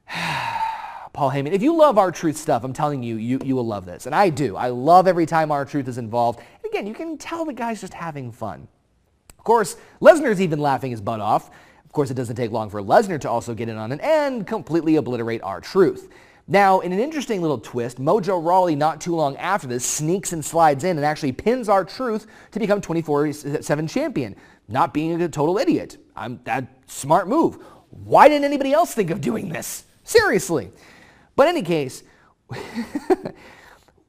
[0.09, 1.53] Paul Heyman.
[1.53, 4.05] If you love R-Truth stuff, I'm telling you, you, you will love this.
[4.05, 4.55] And I do.
[4.55, 6.41] I love every time R-Truth is involved.
[6.41, 8.69] And again, you can tell the guy's just having fun.
[9.49, 11.49] Of course, Lesnar's even laughing his butt off.
[11.83, 14.47] Of course, it doesn't take long for Lesnar to also get in on it and
[14.47, 16.11] completely obliterate R-Truth.
[16.47, 20.45] Now, in an interesting little twist, Mojo Rawley not too long after this sneaks and
[20.45, 24.37] slides in and actually pins R-Truth to become 24-7 champion,
[24.69, 25.97] not being a total idiot.
[26.15, 27.57] I'm that smart move.
[27.89, 29.87] Why didn't anybody else think of doing this?
[30.05, 30.73] Seriously.
[31.37, 32.03] But in any case,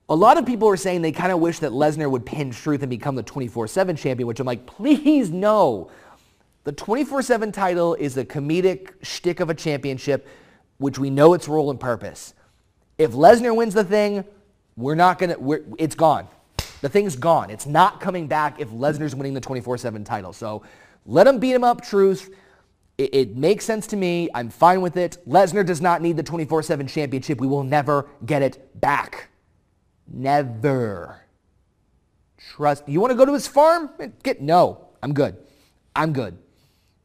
[0.10, 2.82] a lot of people are saying they kind of wish that Lesnar would pin Truth
[2.82, 5.92] and become the 24-7 champion, which I'm like, please no.
[6.64, 10.28] The 24-7 title is a comedic shtick of a championship,
[10.78, 12.34] which we know its role and purpose.
[12.98, 14.26] If Lesnar wins the thing,
[14.76, 16.28] we're not going to, it's gone.
[16.82, 17.50] The thing's gone.
[17.52, 20.34] It's not coming back if Lesnar's winning the 24-7 title.
[20.34, 20.64] So
[21.06, 22.34] let him beat him up, Truth.
[22.98, 24.30] It, it, makes sense to me.
[24.34, 25.18] I'm fine with it.
[25.28, 27.40] Lesnar does not need the 24-7 championship.
[27.40, 29.29] We will never get it back.
[30.12, 31.22] Never.
[32.38, 32.88] Trust.
[32.88, 33.90] You want to go to his farm?
[34.24, 34.90] Get no.
[35.02, 35.38] I'm good.
[35.96, 36.38] I'm good.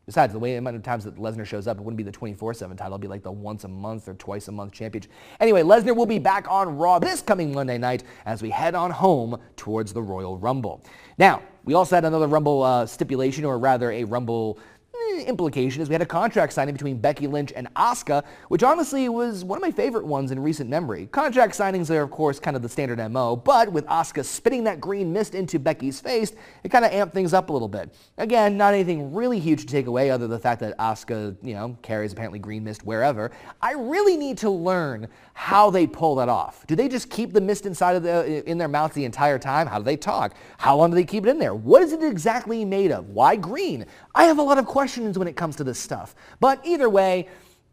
[0.06, 2.12] Besides, the way the amount of times that Lesnar shows up, it wouldn't be the
[2.12, 2.92] 24-7 title.
[2.92, 5.10] It'd be like the once a month or twice a month championship.
[5.40, 8.90] Anyway, Lesnar will be back on Raw this coming Monday night as we head on
[8.90, 10.84] home towards the Royal Rumble.
[11.16, 14.58] Now, we also had another Rumble uh, stipulation, or rather a Rumble
[14.94, 19.08] Eh, implication is we had a contract signing between Becky Lynch and Asuka, which honestly
[19.08, 21.06] was one of my favorite ones in recent memory.
[21.06, 24.80] Contract signings are, of course, kind of the standard MO, but with Asuka spitting that
[24.80, 27.94] green mist into Becky's face, it kind of amped things up a little bit.
[28.18, 31.54] Again, not anything really huge to take away other than the fact that Asuka, you
[31.54, 33.32] know, carries apparently green mist wherever.
[33.60, 36.64] I really need to learn how they pull that off.
[36.66, 39.66] Do they just keep the mist inside of the, in their mouths the entire time?
[39.66, 40.34] How do they talk?
[40.58, 41.54] How long do they keep it in there?
[41.54, 43.10] What is it exactly made of?
[43.10, 43.84] Why green?
[44.14, 46.14] I have a lot of questions when it comes to this stuff.
[46.38, 47.28] But either way,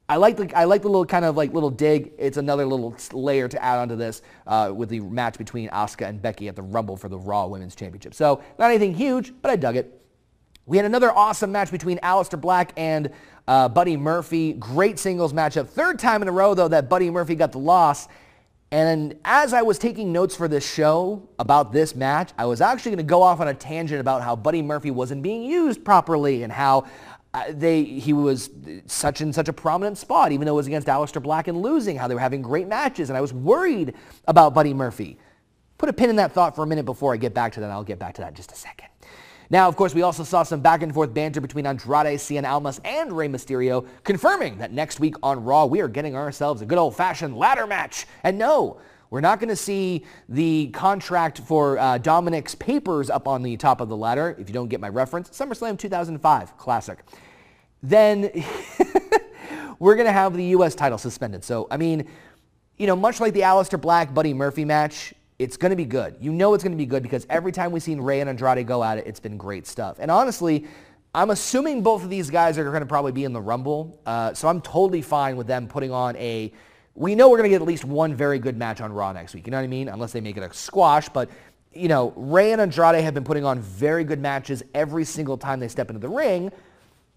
[0.09, 2.11] I like the I like the little kind of like little dig.
[2.17, 6.21] It's another little layer to add onto this uh, with the match between Asuka and
[6.21, 8.13] Becky at the Rumble for the Raw Women's Championship.
[8.13, 10.00] So not anything huge, but I dug it.
[10.71, 13.11] We had another awesome match between Aleister Black and
[13.45, 14.53] uh, Buddy Murphy.
[14.53, 15.67] Great singles matchup.
[15.67, 18.07] Third time in a row though that Buddy Murphy got the loss.
[18.71, 22.91] And as I was taking notes for this show about this match, I was actually
[22.91, 26.43] going to go off on a tangent about how Buddy Murphy wasn't being used properly
[26.43, 26.85] and how
[27.33, 28.49] uh, they he was
[28.85, 31.97] such in such a prominent spot, even though it was against Aleister Black and losing,
[31.97, 33.93] how they were having great matches, and I was worried
[34.25, 35.17] about Buddy Murphy.
[35.77, 37.71] Put a pin in that thought for a minute before I get back to that.
[37.71, 38.87] I'll get back to that in just a second.
[39.51, 42.79] Now, of course, we also saw some back and forth banter between Andrade, Cien Almas,
[42.85, 46.77] and Rey Mysterio, confirming that next week on Raw, we are getting ourselves a good
[46.77, 48.07] old-fashioned ladder match.
[48.23, 53.43] And no, we're not going to see the contract for uh, Dominic's papers up on
[53.43, 54.37] the top of the ladder.
[54.39, 56.99] If you don't get my reference, SummerSlam 2005, classic.
[57.83, 58.31] Then
[59.79, 60.75] we're going to have the U.S.
[60.75, 61.43] title suspended.
[61.43, 62.07] So, I mean,
[62.77, 66.15] you know, much like the Aleister Black Buddy Murphy match, it's going to be good.
[66.19, 68.67] You know it's going to be good because every time we've seen Rey and Andrade
[68.67, 69.97] go at it, it's been great stuff.
[69.99, 70.67] And honestly,
[71.15, 73.99] I'm assuming both of these guys are going to probably be in the Rumble.
[74.05, 76.53] Uh, so I'm totally fine with them putting on a...
[76.93, 79.33] We know we're going to get at least one very good match on Raw next
[79.33, 79.47] week.
[79.47, 79.87] You know what I mean?
[79.87, 81.09] Unless they make it a squash.
[81.09, 81.31] But,
[81.73, 85.59] you know, Rey and Andrade have been putting on very good matches every single time
[85.59, 86.51] they step into the ring.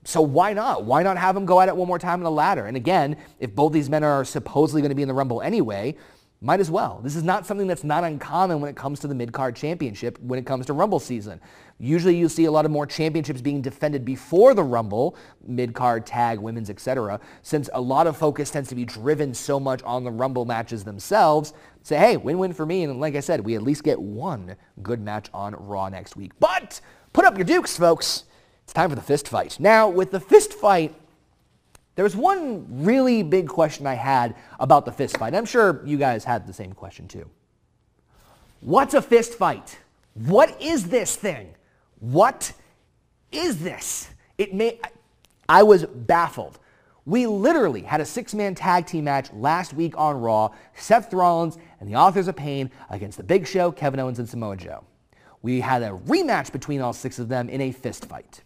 [0.05, 0.85] So why not?
[0.85, 2.65] Why not have them go at it one more time in the ladder?
[2.65, 5.97] And again, if both these men are supposedly going to be in the Rumble anyway,
[6.45, 7.01] might as well.
[7.03, 10.39] This is not something that's not uncommon when it comes to the mid-card championship, when
[10.39, 11.41] it comes to Rumble season.
[11.79, 16.39] Usually you see a lot of more championships being defended before the Rumble, mid-card, tag,
[16.39, 17.19] women's, etc.
[17.43, 20.85] Since a lot of focus tends to be driven so much on the Rumble matches
[20.85, 22.85] themselves, say, hey, win-win for me.
[22.85, 26.33] And like I said, we at least get one good match on Raw next week.
[26.39, 26.81] But
[27.13, 28.25] put up your dukes, folks.
[28.65, 29.59] It's time for the fist fight.
[29.59, 30.95] Now, with the fist fight,
[31.95, 35.35] there was one really big question I had about the fist fight.
[35.35, 37.29] I'm sure you guys had the same question too.
[38.61, 39.79] What's a fist fight?
[40.15, 41.55] What is this thing?
[42.01, 42.53] What
[43.31, 44.09] is this?
[44.39, 44.81] It may
[45.49, 46.59] I was baffled.
[47.07, 51.89] We literally had a six-man tag team match last week on Raw, Seth Rollins and
[51.89, 54.85] the Authors of Pain against The Big Show, Kevin Owens, and Samoa Joe.
[55.43, 58.41] We had a rematch between all six of them in a fist fight.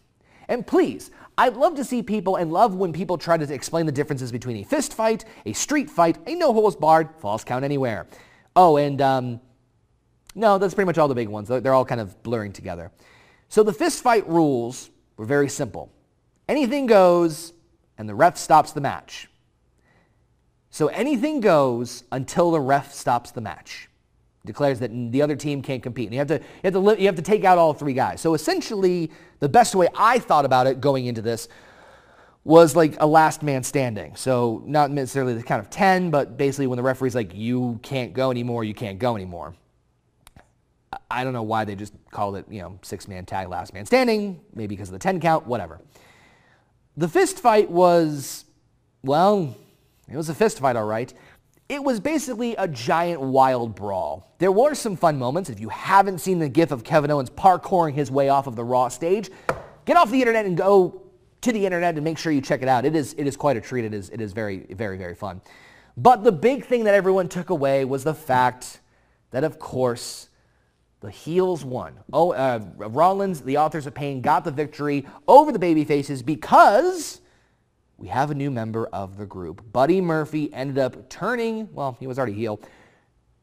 [0.49, 3.93] And please, I'd love to see people and love when people try to explain the
[3.93, 8.07] differences between a fist fight, a street fight, a no holds barred, false count anywhere.
[8.57, 9.39] Oh, and um,
[10.35, 11.47] no, that's pretty much all the big ones.
[11.47, 12.91] They're all kind of blurring together.
[13.47, 15.93] So the fist fight rules were very simple.
[16.49, 17.53] Anything goes
[17.97, 19.29] and the ref stops the match.
[20.71, 23.88] So anything goes until the ref stops the match.
[24.45, 26.05] Declares that the other team can't compete.
[26.07, 28.21] And you have to, you have to, you have to take out all three guys.
[28.21, 31.49] So essentially, the best way I thought about it going into this
[32.43, 34.15] was like a last man standing.
[34.15, 38.13] So not necessarily the count of 10, but basically when the referee's like, you can't
[38.13, 39.55] go anymore, you can't go anymore.
[41.11, 43.85] I don't know why they just called it, you know, six man tag, last man
[43.85, 45.79] standing, maybe because of the 10 count, whatever.
[46.97, 48.45] The fist fight was,
[49.03, 49.55] well,
[50.07, 51.13] it was a fist fight, all right.
[51.69, 54.33] It was basically a giant wild brawl.
[54.39, 55.51] There were some fun moments.
[55.51, 58.63] If you haven't seen the gif of Kevin Owens parkouring his way off of the
[58.63, 59.29] Raw stage,
[59.85, 61.03] get off the internet and go
[61.41, 62.85] to the internet and make sure you check it out.
[62.85, 63.85] It is, it is quite a treat.
[63.85, 65.41] It is, it is very, very, very fun.
[65.95, 68.79] But the big thing that everyone took away was the fact
[69.29, 70.29] that, of course,
[71.01, 71.99] the heels won.
[72.11, 77.21] Oh, uh, Rollins, the authors of pain, got the victory over the babyfaces because
[77.99, 79.61] we have a new member of the group.
[79.73, 82.61] Buddy Murphy ended up turning, well, he was already heel,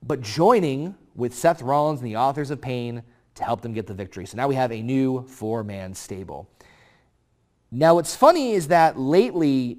[0.03, 3.03] but joining with Seth Rollins and the authors of pain
[3.35, 4.25] to help them get the victory.
[4.25, 6.49] So now we have a new four-man stable.
[7.71, 9.79] Now, what's funny is that lately,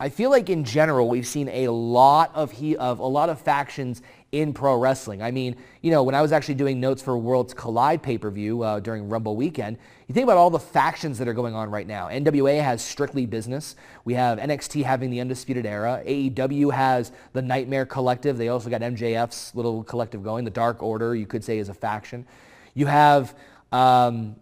[0.00, 3.40] I feel like in general, we've seen a lot of, he, of a lot of
[3.40, 4.02] factions
[4.32, 5.22] in pro wrestling.
[5.22, 8.80] I mean, you know, when I was actually doing notes for Worlds Collide pay-per-view uh,
[8.80, 12.08] during Rumble weekend, you think about all the factions that are going on right now.
[12.08, 13.76] NWA has Strictly Business.
[14.04, 16.02] We have NXT having the Undisputed Era.
[16.04, 18.36] AEW has the Nightmare Collective.
[18.36, 20.44] They also got MJF's little collective going.
[20.44, 22.26] The Dark Order, you could say, is a faction.
[22.74, 23.34] You have
[23.72, 24.36] um,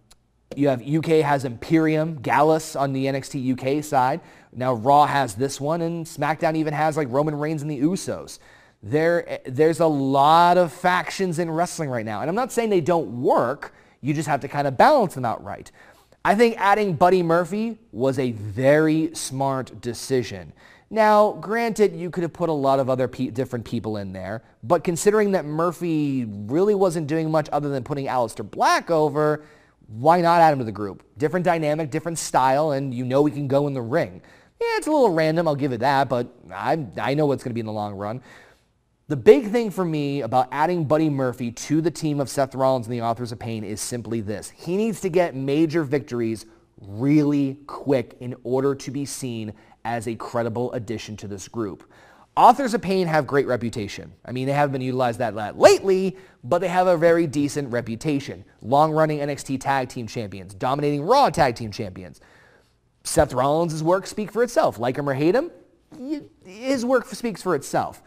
[0.56, 4.20] you have UK has Imperium, Gallus on the NXT UK side.
[4.52, 8.38] Now Raw has this one, and SmackDown even has like Roman Reigns and the Usos.
[8.84, 12.20] There, there's a lot of factions in wrestling right now.
[12.20, 13.72] And I'm not saying they don't work.
[14.02, 15.70] You just have to kind of balance them out right.
[16.22, 20.52] I think adding Buddy Murphy was a very smart decision.
[20.90, 24.44] Now, granted, you could have put a lot of other pe- different people in there,
[24.62, 29.44] but considering that Murphy really wasn't doing much other than putting Aleister Black over,
[29.86, 31.02] why not add him to the group?
[31.16, 34.20] Different dynamic, different style, and you know he can go in the ring.
[34.60, 37.50] Yeah, it's a little random, I'll give it that, but I, I know what's going
[37.50, 38.22] to be in the long run.
[39.06, 42.86] The big thing for me about adding Buddy Murphy to the team of Seth Rollins
[42.86, 44.48] and the Authors of Pain is simply this.
[44.48, 46.46] He needs to get major victories
[46.80, 49.52] really quick in order to be seen
[49.84, 51.84] as a credible addition to this group.
[52.34, 54.10] Authors of Pain have great reputation.
[54.24, 58.42] I mean, they haven't been utilized that lately, but they have a very decent reputation.
[58.62, 62.22] Long-running NXT Tag Team Champions, dominating Raw Tag Team Champions.
[63.04, 64.78] Seth Rollins' work speak for itself.
[64.78, 65.50] Like him or hate him,
[66.42, 68.02] his work speaks for itself.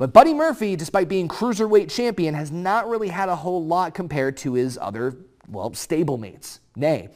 [0.00, 4.34] But Buddy Murphy, despite being cruiserweight champion, has not really had a whole lot compared
[4.38, 6.60] to his other, well, stablemates.
[6.74, 7.10] Nay.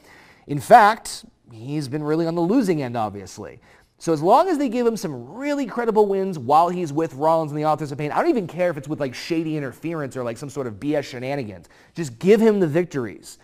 [0.45, 3.59] In fact, he's been really on the losing end, obviously.
[3.97, 7.51] So as long as they give him some really credible wins while he's with Rollins
[7.51, 10.15] and the Authors of Pain, I don't even care if it's with like shady interference
[10.15, 11.69] or like some sort of BS shenanigans.
[11.95, 13.39] Just give him the victories.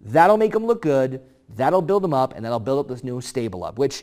[0.00, 1.20] That'll make him look good.
[1.50, 4.02] That'll build him up, and that'll build up this new stable up, which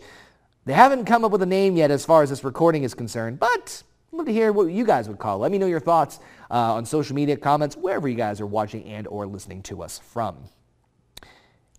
[0.64, 3.38] they haven't come up with a name yet as far as this recording is concerned,
[3.38, 3.84] but
[4.18, 5.38] Love to hear what you guys would call.
[5.38, 8.84] Let me know your thoughts uh, on social media, comments, wherever you guys are watching
[8.86, 10.50] and or listening to us from.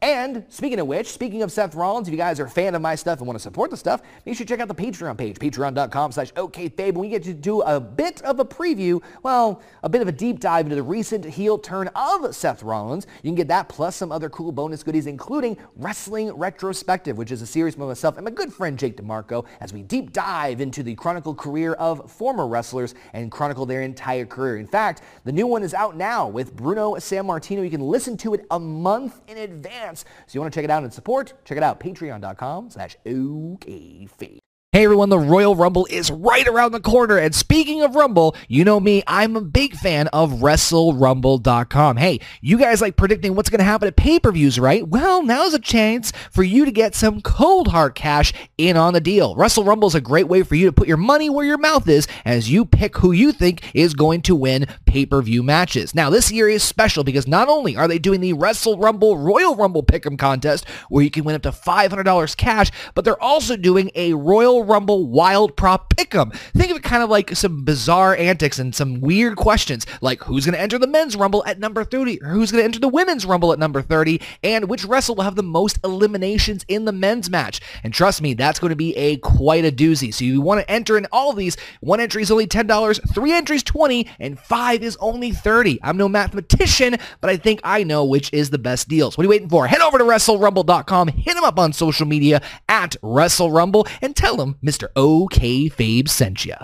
[0.01, 2.83] And speaking of which, speaking of Seth Rollins, if you guys are a fan of
[2.83, 5.19] my stuff and want to support the stuff, make sure you check out the Patreon
[5.19, 9.89] page, patreon.com slash okfabe, we get to do a bit of a preview, well, a
[9.89, 13.09] bit of a deep dive into the recent heel turn of Seth Rollins.
[13.25, 17.43] You can get that plus some other cool bonus goodies, including Wrestling Retrospective, which is
[17.43, 20.85] a series by myself and my good friend Jake DeMarco as we deep dive into
[20.85, 24.59] the chronicle career of former wrestlers and chronicle their entire career.
[24.59, 27.65] In fact, the new one is out now with Bruno Sammartino.
[27.65, 30.71] You can listen to it a month in advance so you want to check it
[30.71, 31.35] out and support?
[31.45, 34.39] Check it out, patreon.com slash okfabe.
[34.73, 37.17] Hey everyone, the Royal Rumble is right around the corner.
[37.17, 41.97] And speaking of Rumble, you know me, I'm a big fan of WrestleRumble.com.
[41.97, 44.87] Hey, you guys like predicting what's going to happen at pay-per-views, right?
[44.87, 49.01] Well, now's a chance for you to get some cold hard cash in on the
[49.01, 49.35] deal.
[49.37, 51.89] Wrestle Rumble is a great way for you to put your money where your mouth
[51.89, 55.95] is as you pick who you think is going to win pay-per-view matches.
[55.95, 59.57] Now, this year is special because not only are they doing the Wrestle Rumble Royal
[59.57, 63.91] Rumble Pick'em contest where you can win up to $500 cash, but they're also doing
[63.95, 66.35] a Royal Royal Rumble Wild Prop Pick'em.
[66.57, 70.45] Think of it kind of like some bizarre antics and some weird questions, like who's
[70.45, 72.89] going to enter the men's Rumble at number 30, or who's going to enter the
[72.89, 76.93] women's Rumble at number 30, and which wrestler will have the most eliminations in the
[76.93, 77.61] men's match.
[77.85, 80.13] And trust me, that's going to be a quite a doozy.
[80.13, 81.57] So you want to enter in all of these.
[81.81, 85.79] One entry is only $10, three entries 20, and five is only 30.
[85.85, 89.17] I'm no mathematician, but I think I know which is the best deals.
[89.17, 89.69] What are you waiting for?
[89.69, 94.48] Head over to WrestleRumble.com, hit them up on social media at WrestleRumble, and tell them
[94.63, 94.89] Mr.
[94.97, 96.55] OK Fabe sent you.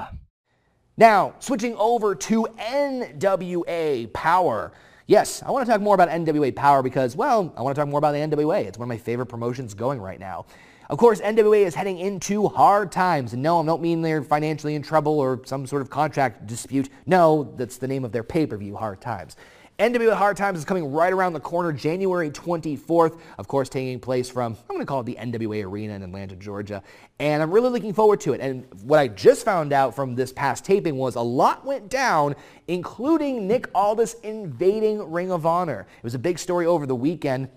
[0.96, 4.70] Now, switching over to NWA Powerrr.
[5.06, 7.88] Yes, I want to talk more about NWA Powerrr because, well, I want to talk
[7.88, 8.64] more about the NWA.
[8.64, 10.46] It's one of my favorite promotions going right now.
[10.90, 13.32] Of course, NWA is heading into hard times.
[13.32, 16.90] And no, I don't mean they're financially in trouble or some sort of contract dispute.
[17.06, 19.36] No, that's the name of their pay-per-view, Hard Times.
[19.78, 24.30] NWA Hard Times is coming right around the corner, January 24th, of course taking place
[24.30, 26.80] from, I'm going to call it the NWA Arena in Atlanta, Georgia.
[27.18, 28.40] And I'm really looking forward to it.
[28.40, 32.36] And what I just found out from this past taping was a lot went down,
[32.68, 35.88] including Nick Aldis invading Ring of Honor.
[35.96, 37.48] It was a big story over the weekend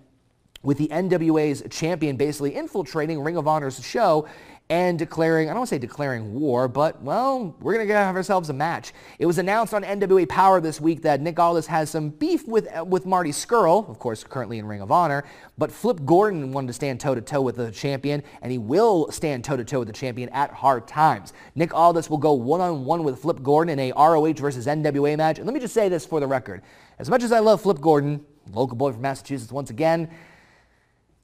[0.63, 4.28] with the NWA's champion basically infiltrating Ring of Honor's show
[4.70, 8.18] and declaring, I don't want to say declaring war, but, well, we're going to have
[8.18, 8.91] ourselves a match.
[9.18, 12.68] It was announced on NWA Powerrr this week that Nick Aldis has some beef with,
[12.76, 15.24] uh, with Marty Scurll, of course, currently in Ring of Honor,
[15.57, 19.80] but Flip Gordon wanted to stand toe-to-toe with the champion, and he will stand toe-to-toe
[19.80, 21.32] with the champion at hard times.
[21.55, 25.38] Nick Aldis will go one-on-one with Flip Gordon in a ROH versus NWA match.
[25.38, 26.61] And let me just say this for the record.
[26.99, 30.09] As much as I love Flip Gordon, local boy from Massachusetts once again,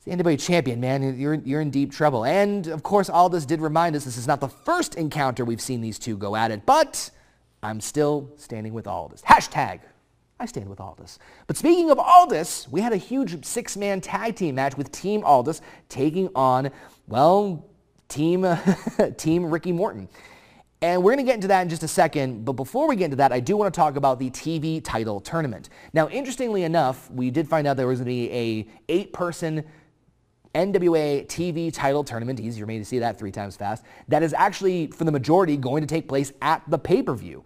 [0.05, 2.25] the NWA champion, man, you're, you're in deep trouble.
[2.25, 5.81] And, of course, Aldis did remind us this is not the first encounter we've seen
[5.81, 7.09] these two go at it, but
[7.61, 9.21] I'm still standing with Aldis.
[9.21, 9.79] Hashtag,
[10.39, 11.19] I stand with Aldis.
[11.47, 15.61] But speaking of Aldis, we had a huge six-man tag team match with Team Aldis
[15.87, 16.69] taking on,
[17.07, 17.65] well,
[18.09, 18.45] Team,
[19.17, 20.09] team Ricky Morton.
[20.81, 23.05] And we're going to get into that in just a second, but before we get
[23.05, 25.69] into that, I do want to talk about the TV title tournament.
[25.93, 29.63] Now, interestingly enough, we did find out there was going to be a eight-person
[30.55, 34.33] NWA TV title tournament, easier for me to see that three times fast, that is
[34.33, 37.43] actually, for the majority, going to take place at the pay-per-view.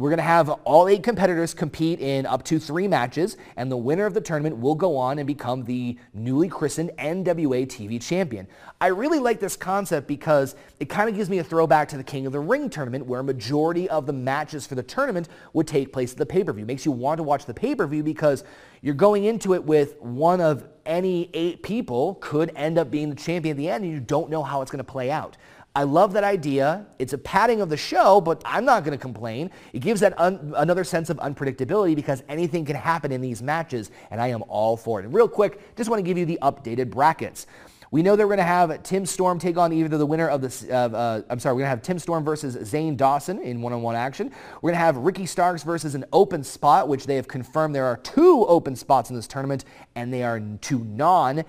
[0.00, 3.76] We're going to have all eight competitors compete in up to three matches, and the
[3.76, 8.48] winner of the tournament will go on and become the newly christened NWA TV champion.
[8.80, 12.02] I really like this concept because it kind of gives me a throwback to the
[12.02, 15.66] King of the Ring tournament where a majority of the matches for the tournament would
[15.66, 16.64] take place at the pay-per-view.
[16.64, 18.42] Makes you want to watch the pay-per-view because
[18.80, 23.16] you're going into it with one of any eight people could end up being the
[23.16, 25.36] champion at the end and you don't know how it's going to play out.
[25.74, 26.84] I love that idea.
[26.98, 29.50] It's a padding of the show, but I'm not going to complain.
[29.72, 33.92] It gives that un- another sense of unpredictability because anything can happen in these matches,
[34.10, 35.04] and I am all for it.
[35.04, 37.46] And real quick, just want to give you the updated brackets.
[37.92, 40.40] We know that we're going to have Tim Storm take on either the winner of
[40.40, 43.62] the, uh, uh, I'm sorry, we're going to have Tim Storm versus Zane Dawson in
[43.62, 44.30] one-on-one action.
[44.62, 47.86] We're going to have Ricky Starks versus an open spot, which they have confirmed there
[47.86, 49.64] are two open spots in this tournament,
[49.96, 51.44] and they are two non-NWA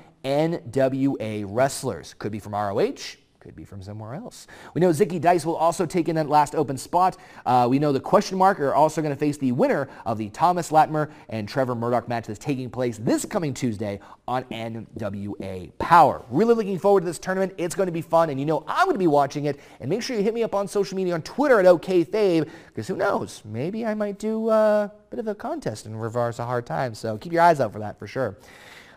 [1.48, 2.16] wrestlers.
[2.18, 4.46] Could be from ROH, could be from somewhere else.
[4.74, 7.18] We know Zicky Dice will also take in that last open spot.
[7.46, 10.30] Uh, we know the question mark are also going to face the winner of the
[10.30, 16.24] Thomas Latimer and Trevor Murdoch match that's taking place this coming Tuesday on NWA Powerrr.
[16.30, 17.54] Really looking forward to this tournament.
[17.58, 19.60] It's going to be fun, and you know I'm going to be watching it.
[19.80, 22.88] And make sure you hit me up on social media on Twitter at OKFabe, because
[22.88, 23.42] who knows?
[23.44, 26.94] Maybe I might do uh, a bit of a contest in reverse a hard time.
[26.94, 28.38] So keep your eyes out for that for sure.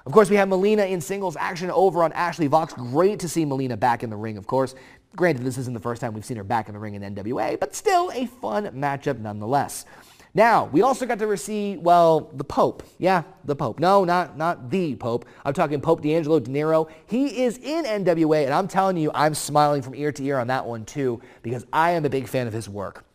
[0.07, 2.75] Of course, we have Melina in singles action over on Ashley Vox.
[2.75, 4.75] Great to see Melina back in the ring, of course.
[5.17, 7.59] Granted, this isn't the first time we've seen her back in the ring in NWA,
[7.59, 9.87] but still a fun matchup nonetheless.
[10.35, 12.83] Now, we also got to see, well, the Pope.
[12.99, 13.79] Yeah, the Pope.
[13.79, 15.25] No, not, not the Pope.
[15.43, 16.89] I'm talking Pope D'Angelo Dinero.
[17.07, 20.49] He is in NWA, and I'm telling you, I'm smiling from ear to ear on
[20.49, 23.07] that one too, because I am a big fan of his work.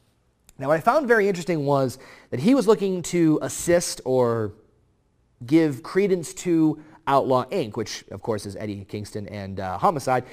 [0.57, 1.99] Now, what I found very interesting was
[2.31, 4.53] that he was looking to assist or
[5.45, 10.25] give credence to Outlaw Inc., which of course is Eddie Kingston and uh, Homicide.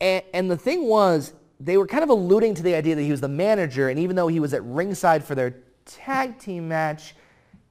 [0.00, 3.10] And, and the thing was, they were kind of alluding to the idea that he
[3.10, 7.14] was the manager, and even though he was at ringside for their tag team match,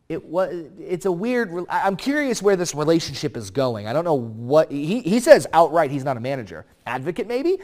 [0.09, 3.87] it was it's a weird i'm curious where this relationship is going.
[3.87, 6.65] I don't know what he, he says outright he's not a manager.
[6.85, 7.57] Advocate maybe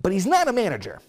[0.00, 1.00] but he's not a manager.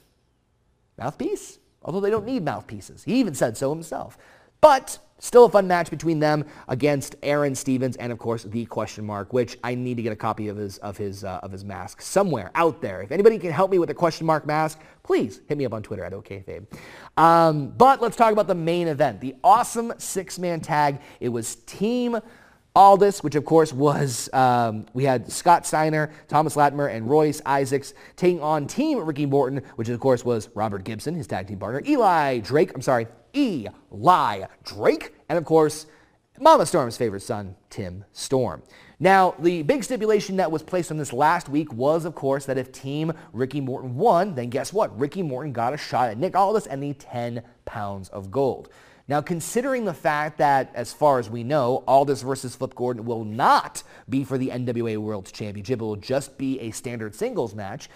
[0.97, 3.03] Mouthpiece although they don't need mouthpieces.
[3.03, 4.17] He even said so himself
[4.61, 9.05] but still a fun match between them against Aaron Stevens and of course the question
[9.05, 11.63] mark, which I need to get a copy of his of his uh, of his
[11.63, 13.01] mask somewhere out there.
[13.01, 15.83] If anybody can help me with a question mark mask, please hit me up on
[15.83, 16.65] Twitter at OKFabe.
[17.17, 20.99] Um, but let's talk about the main event, the awesome six-man tag.
[21.19, 22.19] It was Team
[22.75, 27.93] Aldis, which of course was, um, we had Scott Steiner, Thomas Latimer, and Royce Isaacs
[28.17, 31.81] taking on Team Ricky Morton, which of course was Robert Gibson, his tag team partner,
[31.87, 35.85] Eli Drake, I'm sorry, Eli Drake, and of course,
[36.39, 38.61] Mama Storm's favorite son, Tim Storm.
[38.99, 42.57] Now, the big stipulation that was placed on this last week was, of course, that
[42.57, 44.97] if Team Ricky Morton won, then guess what?
[44.97, 48.69] Ricky Morton got a shot at Nick Aldis and the 10 pounds of gold.
[49.07, 53.23] Now, considering the fact that, as far as we know, Aldis versus Flip Gordon will
[53.23, 57.87] not be for the NWA World Championship, it will just be a standard singles match,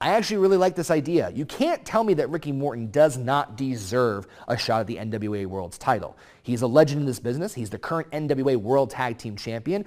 [0.00, 1.30] I actually really like this idea.
[1.34, 5.46] You can't tell me that Ricky Morton does not deserve a shot at the NWA
[5.46, 6.16] World's title.
[6.42, 7.52] He's a legend in this business.
[7.52, 9.84] He's the current NWA World Tag Team Champion.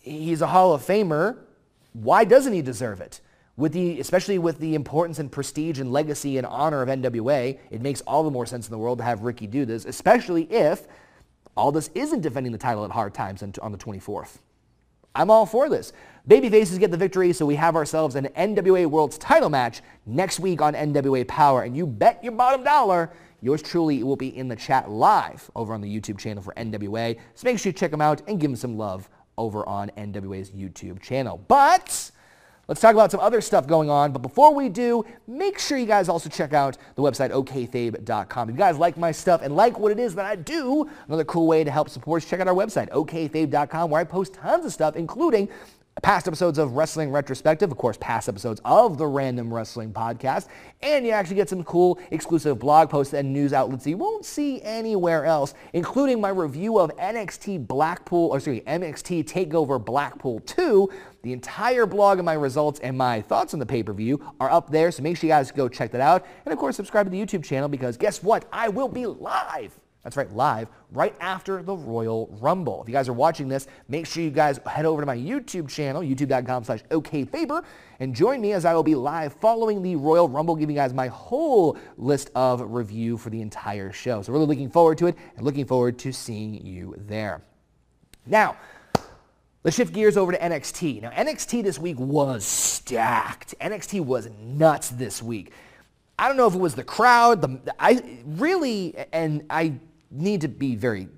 [0.00, 1.38] He's a Hall of Famer.
[1.94, 3.20] Why doesn't he deserve it?
[3.58, 7.82] with the, especially with the importance and prestige and legacy and honor of NWA, it
[7.82, 10.86] makes all the more sense in the world to have Ricky do this, especially if
[11.56, 14.38] Aldis isn't defending the title at Hard Times on the 24th.
[15.12, 15.92] I'm all for this.
[16.28, 20.60] Babyfaces get the victory, so we have ourselves an NWA World's title match next week
[20.60, 23.10] on NWA Powerrr, and you bet your bottom dollar
[23.40, 27.18] yours truly will be in the chat live over on the YouTube channel for NWA.
[27.34, 29.08] So make sure you check them out and give them some love
[29.38, 31.42] over on NWA's YouTube channel.
[31.48, 32.10] But
[32.68, 34.12] Let's talk about some other stuff going on.
[34.12, 38.50] But before we do, make sure you guys also check out the website okfabe.com.
[38.50, 41.24] If you guys like my stuff and like what it is that I do, another
[41.24, 44.66] cool way to help support is check out our website, okfabe.com, where I post tons
[44.66, 45.48] of stuff, including
[46.02, 50.46] past episodes of Wrestling Retrospective, of course, past episodes of the Random Wrestling Podcast,
[50.82, 54.62] and you actually get some cool exclusive blog posts and news outlets you won't see
[54.62, 60.88] anywhere else, including my review of NXT Blackpool, or sorry, NXT TakeOver Blackpool 2.
[61.22, 64.90] The entire blog and my results and my thoughts on the pay-per-view are up there,
[64.92, 66.24] so make sure you guys go check that out.
[66.44, 68.44] And of course, subscribe to the YouTube channel because guess what?
[68.52, 72.82] I will be live that's right, live, right after the Royal Rumble.
[72.82, 75.68] If you guys are watching this, make sure you guys head over to my YouTube
[75.68, 77.64] channel, youtube.com slash okfabe,
[78.00, 80.94] and join me as I will be live following the Royal Rumble, giving you guys
[80.94, 84.22] my whole list of review for the entire show.
[84.22, 87.42] So really looking forward to it and looking forward to seeing you there.
[88.24, 88.56] Now,
[89.64, 91.02] Let's shift gears over to NXT.
[91.02, 93.56] Now, NXT this week was stacked.
[93.60, 95.52] NXT was nuts this week.
[96.18, 99.74] I don't know if it was the crowd, the I really, and I
[100.10, 101.08] need to be very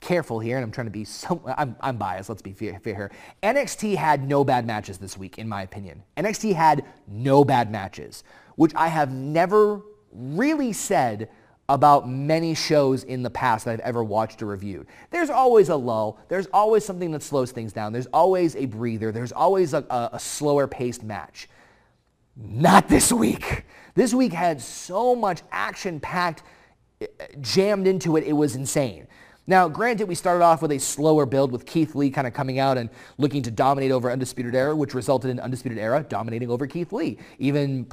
[0.00, 2.94] careful here, and I'm trying to be so, I'm, I'm biased, let's be fair, fair
[2.94, 3.12] here.
[3.42, 6.02] NXT had no bad matches this week, in my opinion.
[6.16, 8.24] NXT had no bad matches,
[8.56, 9.82] which I have never
[10.12, 11.28] really said
[11.68, 14.86] about many shows in the past that I've ever watched or reviewed.
[15.10, 16.20] There's always a lull.
[16.28, 17.92] There's always something that slows things down.
[17.92, 19.10] There's always a breather.
[19.10, 21.48] There's always a, a, a slower paced match.
[22.36, 23.64] Not this week.
[23.94, 26.42] This week had so much action-packed
[27.40, 29.06] jammed into it, it was insane.
[29.46, 32.58] Now, granted, we started off with a slower build with Keith Lee kind of coming
[32.58, 36.66] out and looking to dominate over Undisputed Era, which resulted in Undisputed Era dominating over
[36.66, 37.86] Keith Lee, even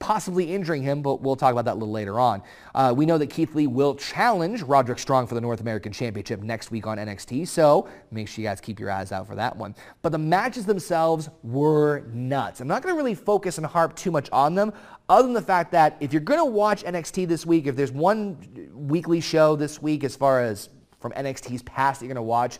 [0.00, 2.42] possibly injuring him, but we'll talk about that a little later on.
[2.74, 6.40] Uh, we know that Keith Lee will challenge Roderick Strong for the North American Championship
[6.40, 9.54] next week on NXT, so make sure you guys keep your eyes out for that
[9.54, 9.76] one.
[10.02, 12.60] But the matches themselves were nuts.
[12.60, 14.72] I'm not going to really focus and harp too much on them,
[15.10, 17.92] other than the fact that if you're going to watch NXT this week, if there's
[17.92, 22.28] one weekly show this week as far as from NXT's past that you're going to
[22.28, 22.58] watch,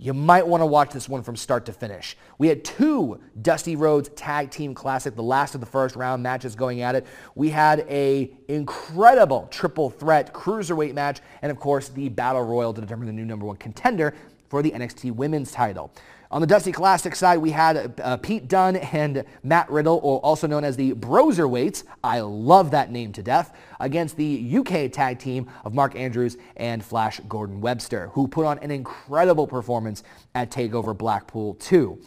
[0.00, 2.16] you might want to watch this one from start to finish.
[2.38, 6.54] We had two Dusty Rhodes Tag Team Classic, the last of the first round matches
[6.54, 7.04] going at it.
[7.34, 12.80] We had a incredible triple threat cruiserweight match, and of course the Battle Royal to
[12.80, 14.14] determine the new number one contender
[14.48, 15.90] for the NXT Women's title.
[16.30, 20.62] On the Dusty Classic side, we had uh, Pete Dunne and Matt Riddle, also known
[20.62, 21.84] as the Broserweights.
[22.04, 26.84] I love that name to death, against the UK tag team of Mark Andrews and
[26.84, 30.02] Flash Morgan Webster, who put on an incredible performance
[30.34, 31.98] at TakeOver Blackpool 2.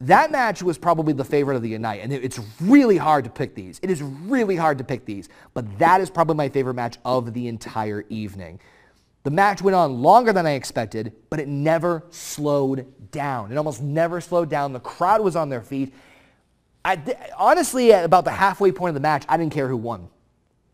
[0.00, 3.54] That match was probably the favorite of the night, and it's really hard to pick
[3.54, 3.78] these.
[3.82, 7.34] It is really hard to pick these, but that is probably my favorite match of
[7.34, 8.60] the entire evening.
[9.22, 13.52] The match went on longer than I expected, but it never slowed down.
[13.52, 14.72] It almost never slowed down.
[14.72, 15.92] The crowd was on their feet.
[16.84, 16.98] I,
[17.36, 20.08] honestly, at about the halfway point of the match, I didn't care who won.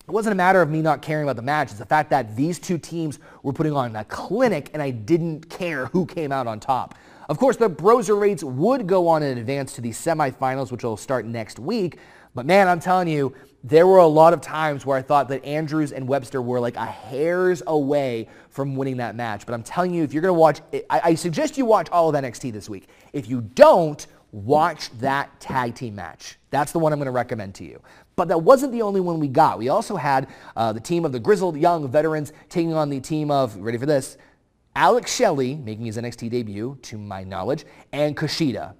[0.06, 1.70] It wasn't a matter of me not caring about the match.
[1.70, 5.50] It's the fact that these two teams were putting on a clinic and I didn't
[5.50, 6.94] care who came out on top.
[7.28, 11.26] Of course, the Broserweights would go on in advance to the semifinals, which will start
[11.26, 11.98] next week.
[12.36, 13.34] But man, I'm telling you,
[13.66, 16.76] there were a lot of times where I thought that Andrews and Webster were like
[16.76, 19.44] a hairs away from winning that match.
[19.44, 22.08] But I'm telling you, if you're going to watch, I, I suggest you watch all
[22.08, 22.88] of NXT this week.
[23.12, 26.38] If you don't, watch that tag team match.
[26.50, 27.82] That's the one I'm going to recommend to you.
[28.14, 29.58] But that wasn't the only one we got.
[29.58, 33.32] We also had uh, the team of the grizzled young veterans taking on the team
[33.32, 34.16] of, ready for this,
[34.76, 38.74] Alex Shelley making his NXT debut, to my knowledge, and Kushida.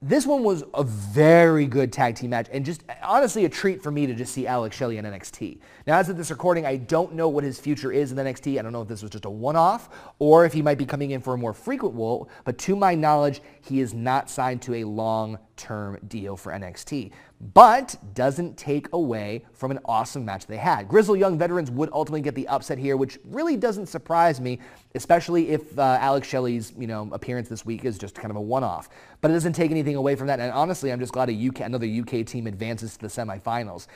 [0.00, 3.90] This one was a very good tag team match and just honestly a treat for
[3.90, 5.58] me to just see Alex Shelley in NXT.
[5.88, 8.60] Now, as of this recording, I don't know what his future is in NXT.
[8.60, 9.88] I don't know if this was just a one-off
[10.20, 12.94] or if he might be coming in for a more frequent role, but to my
[12.94, 17.10] knowledge, he is not signed to a long-term deal for NXT
[17.40, 20.88] but doesn't take away from an awesome match they had.
[20.88, 24.58] Grizzle Young Veterans would ultimately get the upset here, which really doesn't surprise me,
[24.94, 28.40] especially if uh, Alex Shelley's you know appearance this week is just kind of a
[28.40, 28.88] one-off.
[29.20, 31.60] But it doesn't take anything away from that, and honestly, I'm just glad a UK,
[31.60, 33.86] another UK team advances to the semifinals.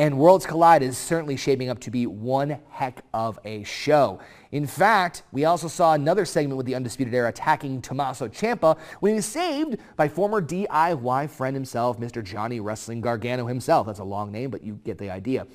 [0.00, 4.18] And Worlds Collide is certainly shaping up to be one heck of a show.
[4.50, 9.10] In fact, we also saw another segment with the Undisputed Era attacking Tommaso Ciampa when
[9.10, 12.24] he was saved by former DIY friend himself, Mr.
[12.24, 13.86] Johnny Wrestling Gargano himself.
[13.86, 15.46] That's a long name, but you get the idea.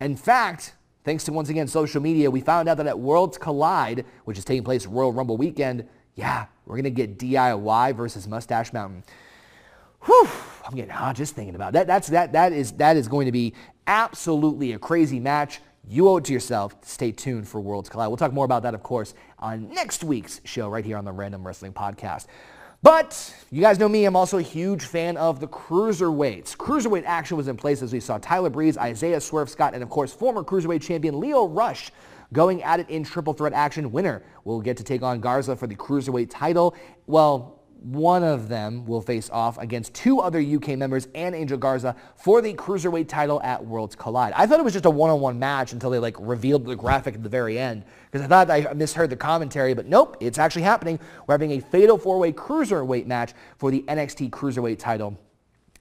[0.00, 0.74] In fact,
[1.04, 4.44] thanks to once again social media, we found out that at Worlds Collide, which is
[4.44, 5.86] taking place Royal Rumble weekend,
[6.16, 9.04] yeah, we're going to get DIY versus Mustache Mountain.
[10.06, 10.28] Whew,
[10.66, 11.86] I'm getting hot just thinking about that.
[11.86, 13.54] That's that that is that is going to be
[13.86, 15.60] absolutely a crazy match.
[15.88, 16.74] You owe it to yourself.
[16.82, 18.08] Stay tuned for Worlds Collide.
[18.08, 21.12] We'll talk more about that, of course, on next week's show right here on the
[21.12, 22.26] Random Wrestling Podcast.
[22.82, 26.54] But you guys know me, I'm also a huge fan of the cruiserweights.
[26.56, 29.88] Cruiserweight action was in place as we saw Tyler Breeze, Isaiah Swerve Scott, and of
[29.88, 31.90] course former cruiserweight champion Lio Rush
[32.34, 33.90] going at it in triple threat action.
[33.90, 36.74] Winner will get to take on Garza for the cruiserweight title.
[37.06, 37.53] Well,
[37.84, 42.40] one of them will face off against two other UK members and Angel Garza for
[42.40, 44.32] the cruiserweight title at Worlds Collide.
[44.34, 47.22] I thought it was just a one-on-one match until they like revealed the graphic at
[47.22, 50.98] the very end because I thought I misheard the commentary, but nope, it's actually happening.
[51.26, 55.18] We're having a fatal four-way cruiserweight match for the NXT cruiserweight title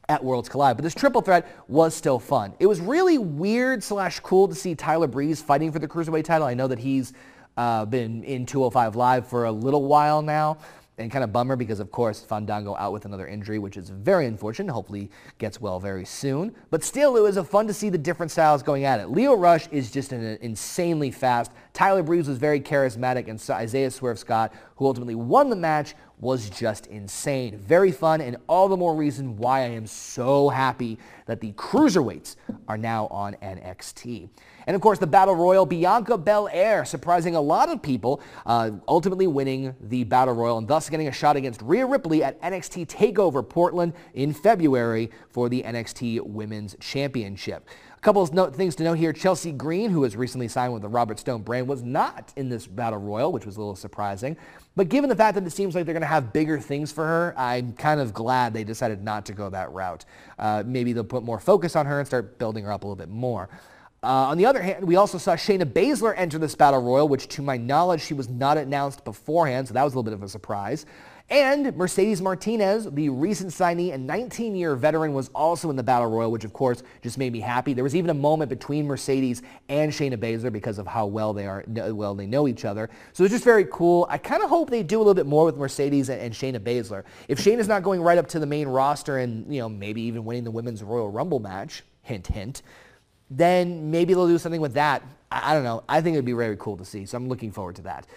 [0.10, 0.76] at Worlds Collide.
[0.76, 2.54] But this triple threat was still fun.
[2.60, 6.46] It was really weird slash cool to see Tyler Breeze fighting for the cruiserweight title.
[6.48, 7.14] I know that he's
[7.56, 10.58] uh, been in 205 Live for a little while now
[10.98, 14.28] and kind of bummer because, of course, Fandango out with another injury, which is very
[14.28, 14.72] unfortunate.
[14.72, 16.54] Hopefully gets well very soon.
[16.70, 19.10] But still, it was fun to see the different styles going at it.
[19.10, 21.52] Lio Rush is just an insanely fast.
[21.74, 26.50] Tyler Breeze was very charismatic, and Isaiah Swerve Scott, who ultimately won the match, was
[26.50, 27.58] just insane.
[27.58, 32.36] Very fun, and all the more reason why I am so happy that the cruiserweights
[32.68, 34.30] are now on NXT.
[34.68, 39.28] And of course, the Battle Royal, Bianca Belair, surprising a lot of people, uh, ultimately
[39.28, 43.48] winning the Battle Royal and thus getting a shot against Rhea Ripley at NXT TakeOver
[43.48, 47.68] Portland in February for the NXT Women's Championship.
[47.98, 49.14] A couple of note, things to note here.
[49.14, 52.68] Chelsea Green, who was recently signed with the Robert Stone brand, was not in this
[52.68, 54.36] Battle Royal, which was a little surprising.
[54.76, 57.06] But given the fact that it seems like they're going to have bigger things for
[57.06, 60.04] her, I'm kind of glad they decided not to go that route.
[60.38, 62.98] Uh, maybe they'll put more focus on her and start building her up a little
[62.98, 63.50] bit more.
[64.04, 67.30] Uh, on the other hand, we also saw Shayna Baszler enter this Battle Royal, which
[67.30, 70.22] to my knowledge, she was not announced beforehand, so that was a little bit of
[70.22, 70.86] a surprise.
[71.30, 76.30] And Mercedes Martinez, the recent signee and 19-year veteran, was also in the Battle Royal,
[76.30, 77.74] which of course just made me happy.
[77.74, 81.48] There was even a moment between Mercedes and Shayna Baszler because of how well they
[81.48, 82.90] are, well they know each other.
[83.14, 84.06] So it's just very cool.
[84.10, 86.60] I kind of hope they do a little bit more with Mercedes and, and Shayna
[86.60, 87.06] Baszler.
[87.30, 90.26] If Shayna's not going right up to the main roster and you know maybe even
[90.26, 92.64] winning the Women's Royal Rumble match, hint hint,
[93.38, 95.04] then maybe they'll do something with that.
[95.32, 95.84] I, I don't know.
[95.88, 97.06] I think it would be very cool to see.
[97.06, 98.08] So I'm looking forward to that.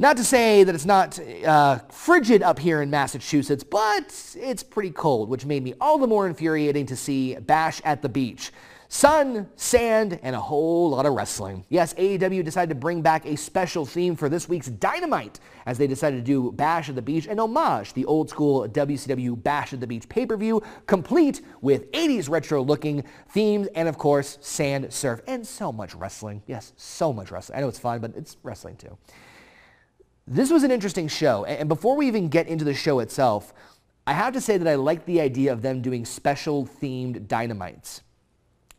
[0.00, 4.92] Not to say that it's not uh, frigid up here in Massachusetts, but it's pretty
[4.92, 8.52] cold, which made me all the more infuriating to see Bash at the Beach
[8.88, 11.64] sun, sand, and a whole lot of wrestling.
[11.68, 15.86] Yes, AEW decided to bring back a special theme for this week's Dynamite as they
[15.86, 19.80] decided to do Bash at the Beach and homage the old school WCW Bash at
[19.80, 25.46] the Beach pay-per-view, complete with 80s retro looking themes and of course sand, surf, and
[25.46, 26.42] so much wrestling.
[26.46, 27.58] Yes, so much wrestling.
[27.58, 28.96] I know it's fun, but it's wrestling too.
[30.26, 33.52] This was an interesting show, and before we even get into the show itself,
[34.06, 38.02] I have to say that I like the idea of them doing special themed dynamites.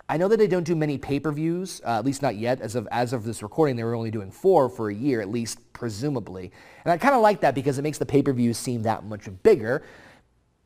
[0.09, 2.61] I know that they don't do many pay-per-views, uh, at least not yet.
[2.61, 5.29] As of, as of this recording, they were only doing four for a year, at
[5.29, 6.51] least presumably.
[6.83, 9.83] And I kind of like that because it makes the pay-per-views seem that much bigger.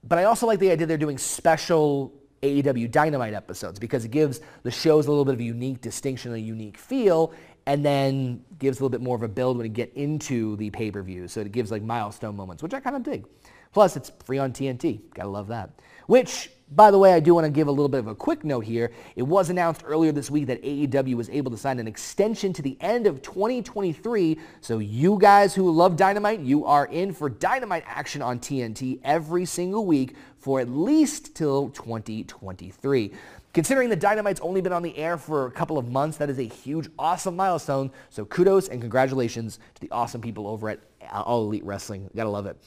[0.02, 4.40] But I also like the idea they're doing special AEW Dynamite episodes because it gives
[4.64, 7.34] the shows a little bit of a unique distinction, a unique feel,
[7.66, 10.70] and then gives a little bit more of a build when you get into the
[10.70, 11.28] pay-per-view.
[11.28, 13.26] So it gives like milestone moments, which I kind of dig.
[13.74, 15.02] Plus, it's free on TNT.
[15.14, 15.70] Gotta love that.
[16.08, 18.44] Which by the way, I do want to give a little bit of a quick
[18.44, 18.92] note here.
[19.16, 22.62] It was announced earlier this week that AEW was able to sign an extension to
[22.62, 24.40] the end of 2023.
[24.62, 29.46] So you guys who love Dynamite, you are in for Dynamite action on TNT every
[29.46, 33.14] single week for at least till 2023.
[33.54, 36.40] Considering the Dynamite's only been on the air for a couple of months, that is
[36.40, 37.92] a huge, awesome milestone.
[38.10, 42.10] So kudos and congratulations to the awesome people over at uh, All Elite Wrestling.
[42.16, 42.58] Gotta love it.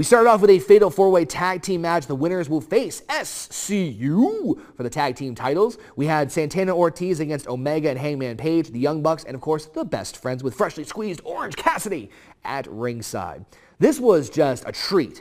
[0.00, 2.06] We started off with a fatal four-way tag team match.
[2.06, 5.76] The winners will face SCU for the tag team titles.
[5.94, 9.66] We had Santana Ortiz against Omega and Hangman Page, the Young Bucks, and of course
[9.66, 12.10] the best friends with freshly squeezed Orange Cassidy
[12.44, 13.44] at ringside.
[13.78, 15.20] This was just a treat.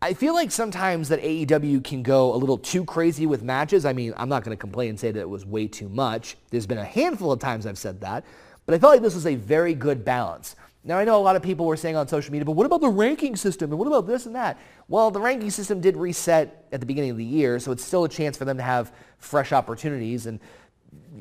[0.00, 3.84] I feel like sometimes that AEW can go a little too crazy with matches.
[3.84, 6.38] I mean, I'm not going to complain and say that it was way too much.
[6.48, 8.24] There's been a handful of times I've said that,
[8.64, 10.56] but I felt like this was a very good balance.
[10.84, 12.80] Now, I know a lot of people were saying on social media, but what about
[12.80, 14.58] the ranking system and what about this and that?
[14.88, 18.02] Well, the ranking system did reset at the beginning of the year, so it's still
[18.02, 20.26] a chance for them to have fresh opportunities.
[20.26, 20.40] And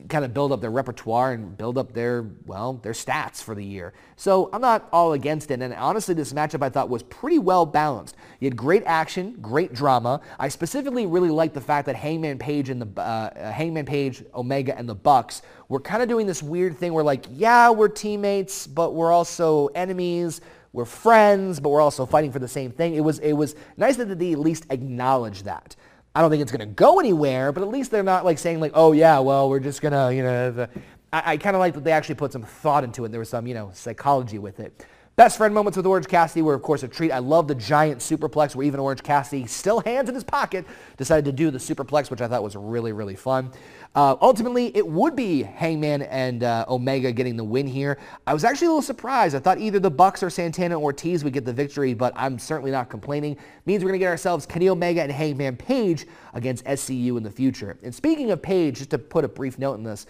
[0.07, 3.63] kind of build up their repertoire and build up their, well, their stats for the
[3.63, 3.93] year.
[4.15, 5.61] So I'm not all against it.
[5.61, 8.15] And honestly, this matchup I thought was pretty well balanced.
[8.39, 10.21] You had great action, great drama.
[10.39, 14.77] I specifically really liked the fact that Hangman Page and the uh, Hangman Page, Omega,
[14.77, 18.67] and the Bucks were kind of doing this weird thing where like, yeah, we're teammates,
[18.67, 20.41] but we're also enemies.
[20.73, 22.95] We're friends, but we're also fighting for the same thing.
[22.95, 25.75] It was it was nice that they at least acknowledged that.
[26.13, 28.59] I don't think it's going to go anywhere, but at least they're not like saying
[28.59, 30.69] like, oh yeah, well, we're just going to, you know, the,
[31.13, 33.11] I, I kind of like that they actually put some thought into it.
[33.11, 34.85] There was some, you know, psychology with it.
[35.17, 37.11] Best friend moments with Orange Cassidy were, of course, a treat.
[37.11, 40.65] I love the giant superplex where even Orange Cassidy, still hands in his pocket,
[40.97, 43.51] decided to do the superplex, which I thought was really, really fun.
[43.93, 47.97] Uh, ultimately, it would be Hangman and uh, Omega getting the win here.
[48.25, 49.35] I was actually a little surprised.
[49.35, 52.71] I thought either the Bucks or Santana Ortiz would get the victory, but I'm certainly
[52.71, 53.35] not complaining.
[53.65, 57.31] Means we're going to get ourselves Kenny Omega and Hangman Page against SCU in the
[57.31, 57.77] future.
[57.83, 60.05] And speaking of Page, just to put a brief note in this,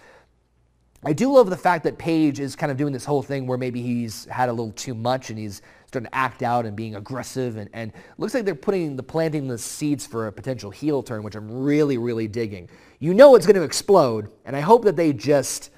[1.04, 3.58] I do love the fact that Page is kind of doing this whole thing where
[3.58, 6.94] maybe he's had a little too much and he's starting to act out and being
[6.94, 11.02] aggressive and, and looks like they're putting the planting the seeds for a potential heel
[11.02, 12.68] turn, which I'm really, really digging.
[13.00, 15.70] You know it's going to explode, and I hope that they just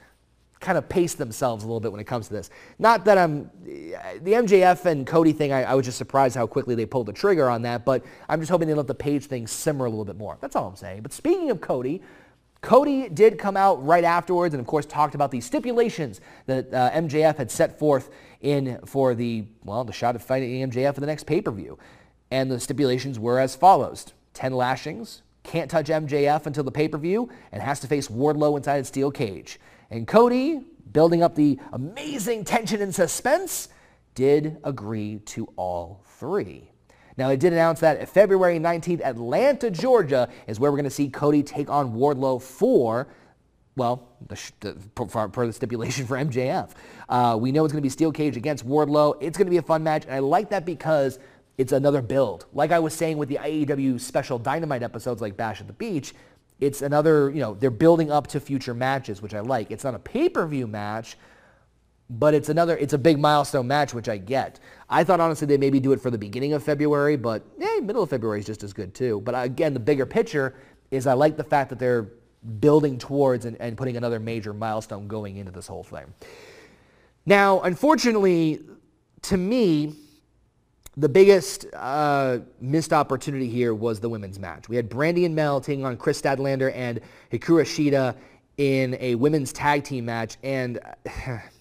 [0.60, 2.50] kind of pace themselves a little bit when it comes to this.
[2.78, 6.74] Not that I'm, the MJF and Cody thing, I, I was just surprised how quickly
[6.74, 9.46] they pulled the trigger on that, but I'm just hoping they let the Page thing
[9.46, 10.36] simmer a little bit more.
[10.40, 11.02] That's all I'm saying.
[11.02, 12.02] But speaking of Cody,
[12.64, 16.90] Cody did come out right afterwards and of course talked about the stipulations that uh,
[16.92, 18.08] MJF had set forth
[18.40, 21.78] in for the, well, the shot of fighting MJF for the next pay-per-view.
[22.30, 24.06] And the stipulations were as follows.
[24.32, 28.84] 10 lashings, can't touch MJF until the pay-per-view, and has to face Wardlow inside a
[28.84, 29.60] steel cage.
[29.90, 33.68] And Cody, building up the amazing tension and suspense,
[34.14, 36.70] did agree to all three.
[37.16, 41.08] Now, they did announce that February 19th, Atlanta, Georgia, is where we're going to see
[41.08, 43.06] Cody take on Wardlow for,
[43.76, 46.70] well, the, the, for, the stipulation for MJF.
[47.08, 49.16] Uh, we know it's going to be Steel Cage against Wardlow.
[49.20, 51.18] It's going to be a fun match, and I like that because
[51.56, 52.46] it's another build.
[52.52, 56.14] Like I was saying with the AEW special Dynamite episodes like Bash at the Beach,
[56.60, 59.70] it's another, you know, they're building up to future matches, which I like.
[59.70, 61.16] It's not a pay-per-view match,
[62.10, 64.60] but it's another, it's a big milestone match, which I get.
[64.88, 68.02] I thought honestly they maybe do it for the beginning of February, but hey, middle
[68.02, 69.20] of February is just as good too.
[69.24, 70.54] But again, the bigger picture
[70.90, 72.08] is I like the fact that they're
[72.60, 76.12] building towards and, and putting another major milestone going into this whole thing.
[77.26, 78.60] Now, unfortunately,
[79.22, 79.94] to me,
[80.96, 84.68] the biggest uh, missed opportunity here was the women's match.
[84.68, 87.00] We had Brandi and Mel taking on Kris Statlander and
[87.32, 88.16] Hikaru Shida
[88.58, 90.78] in a women's tag team match, and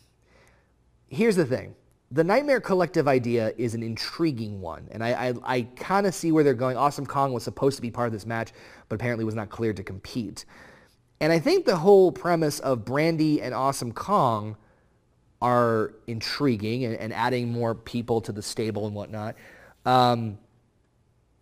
[1.07, 1.76] here's the thing.
[2.14, 6.32] The Nightmare Collective idea is an intriguing one, and I, I, I kind of see
[6.32, 6.78] where they're going.
[6.78, 8.51] Awesome Kong was supposed to be part of this match,
[8.88, 10.45] but apparently was not cleared to compete.
[11.20, 14.57] And I think the whole premise of Brandi and Awesome Kong
[15.41, 19.36] are intriguing and, and adding more people to the stable and whatnot.
[19.84, 20.38] Um,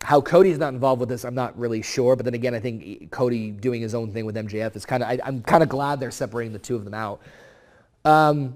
[0.01, 2.15] how Cody's not involved with this, I'm not really sure.
[2.15, 5.19] But then again, I think Cody doing his own thing with MJF is kind of,
[5.21, 7.21] I'm kind of glad they're separating the two of them out.
[8.05, 8.55] Um,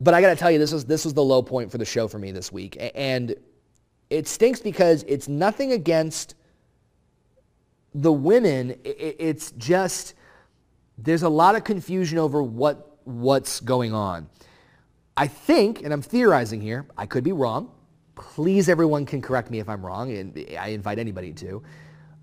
[0.00, 1.84] but I got to tell you, this was this was the low point for the
[1.84, 3.34] show for me this week, and
[4.10, 6.34] it stinks because it's nothing against
[7.94, 8.78] the women.
[8.84, 10.14] It's just
[10.98, 14.28] there's a lot of confusion over what what's going on.
[15.16, 17.70] I think, and I'm theorizing here, I could be wrong.
[18.16, 21.62] Please, everyone can correct me if I'm wrong, and I invite anybody to.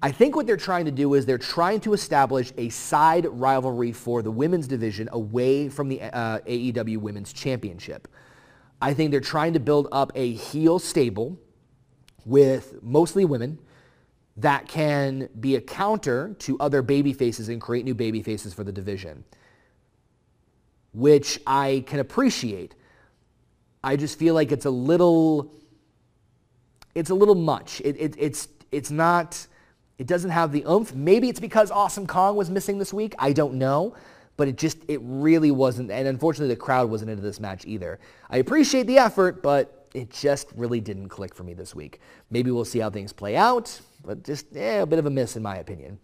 [0.04, 3.94] I think what they're trying to do is they're trying to establish a side rivalry
[3.94, 8.10] for the women's division away from the uh, AEW Women's Championship.
[8.82, 11.40] I think they're trying to build up a heel stable
[12.26, 13.60] with mostly women
[14.36, 18.66] that can be a counter to other baby faces and create new baby faces for
[18.66, 19.24] the division,
[20.92, 22.76] which I can appreciate.
[23.82, 25.56] I just feel like it's a little,
[26.94, 27.82] it's a little much.
[27.86, 29.48] It, it, it's, it's not
[30.04, 30.94] It doesn't have the oomph.
[30.94, 33.16] Maybe it's because Awesome Kong was missing this week.
[33.20, 33.96] I don't know.
[34.36, 35.92] But it just, it really wasn't.
[35.92, 38.02] And unfortunately, the crowd wasn't into this match either.
[38.30, 42.02] I appreciate the effort, but it just really didn't click for me this week.
[42.30, 45.38] Maybe we'll see how things play out, but just eh, a bit of a miss
[45.38, 45.98] in my opinion.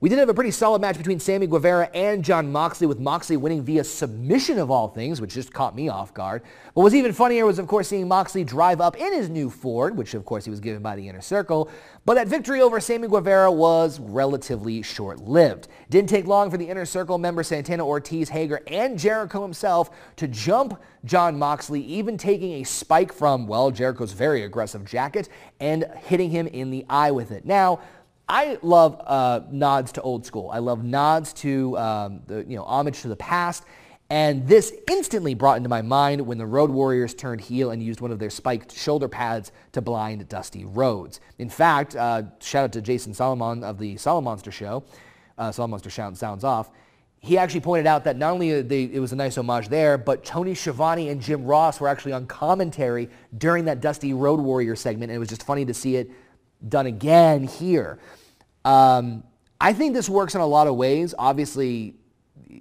[0.00, 3.36] We did have a pretty solid match between Sammy Guevara and Jon Moxley, with Moxley
[3.36, 6.42] winning via submission of all things, which just caught me off guard.
[6.74, 9.96] What was even funnier was, of course, seeing Moxley drive up in his new Ford,
[9.96, 11.68] which, of course, he was given by the Inner Circle.
[12.04, 15.66] But that victory over Sammy Guevara was relatively short-lived.
[15.90, 20.28] Didn't take long for the Inner Circle member Santana Ortiz, Hager, and Jericho himself to
[20.28, 25.28] jump Jon Moxley, even taking a spike from, well, Jericho's very aggressive jacket
[25.58, 27.44] and hitting him in the eye with it.
[27.44, 27.80] Now,
[28.28, 30.50] I love uh, nods to old school.
[30.52, 33.64] I love nods to um, the you know homage to the past.
[34.10, 38.00] And this instantly brought into my mind when the Road Warriors turned heel and used
[38.00, 41.20] one of their spiked shoulder pads to blind Dusty Rhodes.
[41.38, 44.82] In fact, uh, shout out to Jason Solomon of the Solomonster Show,
[45.36, 46.70] uh, Solomonster Sounds Off.
[47.20, 50.24] He actually pointed out that not only they, it was a nice homage there, but
[50.24, 55.10] Tony Schiavone and Jim Ross were actually on commentary during that Dusty Road Warrior segment,
[55.10, 56.10] and it was just funny to see it
[56.66, 57.98] done again here.
[58.64, 59.24] Um,
[59.60, 61.14] I think this works in a lot of ways.
[61.18, 61.94] Obviously,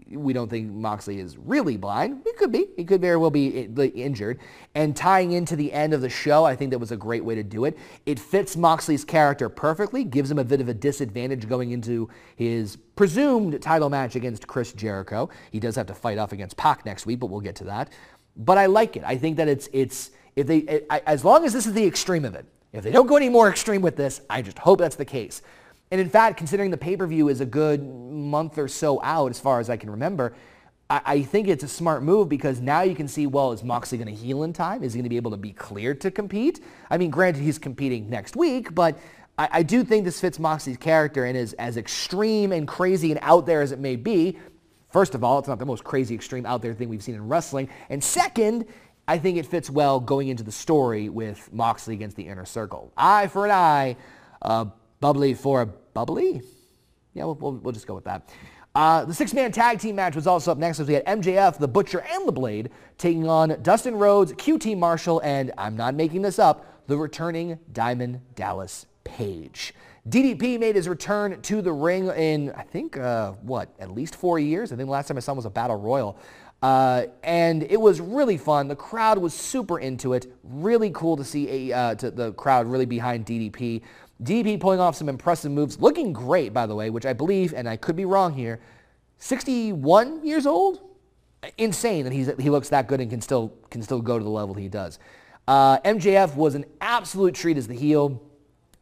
[0.09, 2.21] we don't think Moxley is really blind.
[2.25, 2.67] He could be.
[2.75, 4.39] He could very well be injured.
[4.75, 7.35] And tying into the end of the show, I think that was a great way
[7.35, 7.77] to do it.
[8.05, 12.77] It fits Moxley's character perfectly, gives him a bit of a disadvantage going into his
[12.95, 15.29] presumed title match against Chris Jericho.
[15.51, 17.91] He does have to fight off against Pac next week, but we'll get to that.
[18.35, 19.03] But I like it.
[19.05, 21.85] I think that it's, it's if they, it, I, as long as this is the
[21.85, 24.79] extreme of it, if they don't go any more extreme with this, I just hope
[24.79, 25.41] that's the case.
[25.91, 29.59] And in fact, considering the pay-per-view is a good month or so out, as far
[29.59, 30.35] as I can remember,
[30.89, 33.97] I, I think it's a smart move because now you can see, well, is Moxley
[33.97, 34.83] going to heal in time?
[34.83, 36.59] Is he going to be able to be cleared to compete?
[36.89, 38.97] I mean, granted, he's competing next week, but
[39.37, 43.19] I, I do think this fits Moxley's character and is as extreme and crazy and
[43.23, 44.37] out there as it may be.
[44.89, 47.27] First of all, it's not the most crazy, extreme, out there thing we've seen in
[47.27, 47.69] wrestling.
[47.89, 48.65] And second,
[49.07, 52.91] I think it fits well going into the story with Moxley against the Inner Circle.
[52.97, 53.95] Eye for an eye,
[54.41, 54.65] uh,
[54.99, 56.41] bubbly for a bubbly?
[57.13, 58.29] Yeah, we'll, we'll, we'll just go with that.
[58.75, 61.67] Uh, the six-man tag team match was also up next as we had MJF, The
[61.67, 66.37] Butcher, and The Blade taking on Dustin Rhodes, QT Marshall, and I'm not making this
[66.37, 69.73] up, the returning Diamond Dallas Page.
[70.07, 74.37] DDP made his return to the ring in, I think, uh, what, at least four
[74.37, 74.71] years?
[74.71, 76.17] I think the last time I saw him was a Battle Royal.
[76.61, 78.67] Uh, and it was really fun.
[78.67, 80.33] The crowd was super into it.
[80.43, 83.81] Really cool to see a, uh, to the crowd really behind DDP.
[84.23, 87.69] DDP pulling off some impressive moves, looking great, by the way, which I believe, and
[87.69, 88.59] I could be wrong here,
[89.19, 90.81] 61 years old?
[91.57, 94.29] Insane that he's, he looks that good and can still, can still go to the
[94.29, 94.97] level he does.
[95.47, 98.21] Uh, MJF was an absolute treat as the heel,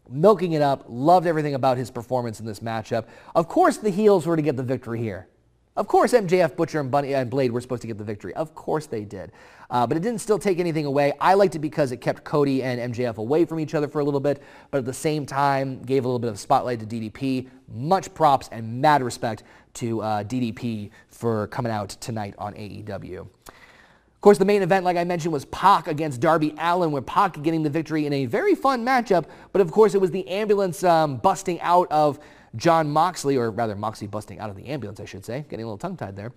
[0.09, 3.05] milking it up, loved everything about his performance in this matchup.
[3.36, 5.28] Of course the heels were to get the victory here.
[5.76, 8.34] Of course, MJF, Butcher, and, Bunny, and Blade were supposed to get the victory.
[8.34, 9.34] Of course they did.
[9.69, 11.11] Uh, but it didn't still take anything away.
[11.19, 14.03] I liked it because it kept Cody and MJF away from each other for a
[14.03, 17.49] little bit, but at the same time gave a little bit of spotlight to DDP.
[17.67, 23.19] Much props and mad respect to uh, DDP for coming out tonight on AEW.
[23.19, 27.41] Of course, the main event, like I mentioned, was Pac against Darby Allin, with Pac
[27.43, 29.26] getting the victory in a very fun matchup.
[29.51, 32.19] But of course, it was the ambulance um, busting out of
[32.56, 35.68] Jon Moxley, or rather Moxley busting out of the ambulance, I should say, getting a
[35.68, 36.32] little tongue-tied there,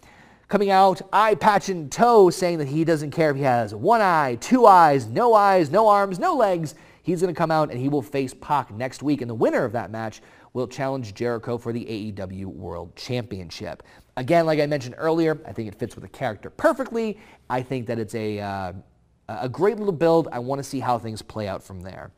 [0.48, 4.00] coming out, eye patch and toe, saying that he doesn't care if he has one
[4.00, 6.74] eye, two eyes, no eyes, no arms, no legs.
[7.02, 9.64] He's going to come out and he will face Pac next week, and the winner
[9.64, 10.20] of that match
[10.52, 13.82] will challenge Jericho for the AEW World Championship.
[14.16, 17.18] Again, like I mentioned earlier, I think it fits with the character perfectly.
[17.48, 18.72] I think that it's a, uh,
[19.28, 20.28] a great little build.
[20.32, 22.10] I want to see how things play out from there.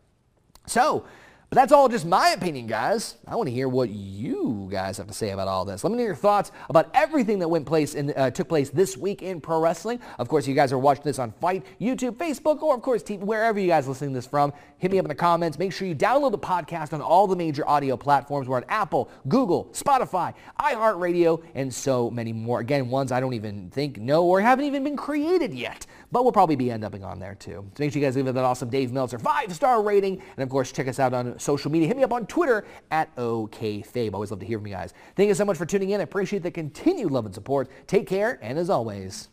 [0.66, 1.04] So,
[1.50, 3.16] but that's all just my opinion, guys.
[3.26, 5.82] I want to hear what you guys have to say about all this.
[5.82, 8.96] Let me know your thoughts about everything that went place in, uh, took place this
[8.96, 9.98] week in pro wrestling.
[10.20, 13.18] Of course, you guys are watching this on FITE, YouTube, Facebook, or of course, TV,
[13.18, 14.52] wherever you guys listening this from.
[14.78, 15.58] Hit me up in the comments.
[15.58, 18.46] Make sure you download the podcast on all the major audio platforms.
[18.46, 22.60] We're on Apple, Google, Spotify, iHeartRadio, and so many more.
[22.60, 26.32] Again, ones I don't even think know or haven't even been created yet but we'll
[26.32, 27.64] probably be end up on there too.
[27.74, 30.20] So make sure you guys leave that awesome Dave Meltzer five-star rating.
[30.36, 31.88] And of course, check us out on social media.
[31.88, 34.12] Hit me up on Twitter at OKFabe.
[34.12, 34.94] Always love to hear from you guys.
[35.16, 36.00] Thank you so much for tuning in.
[36.00, 37.70] I appreciate the continued love and support.
[37.86, 39.28] Take care, and as always,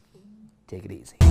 [0.68, 1.27] take it easy.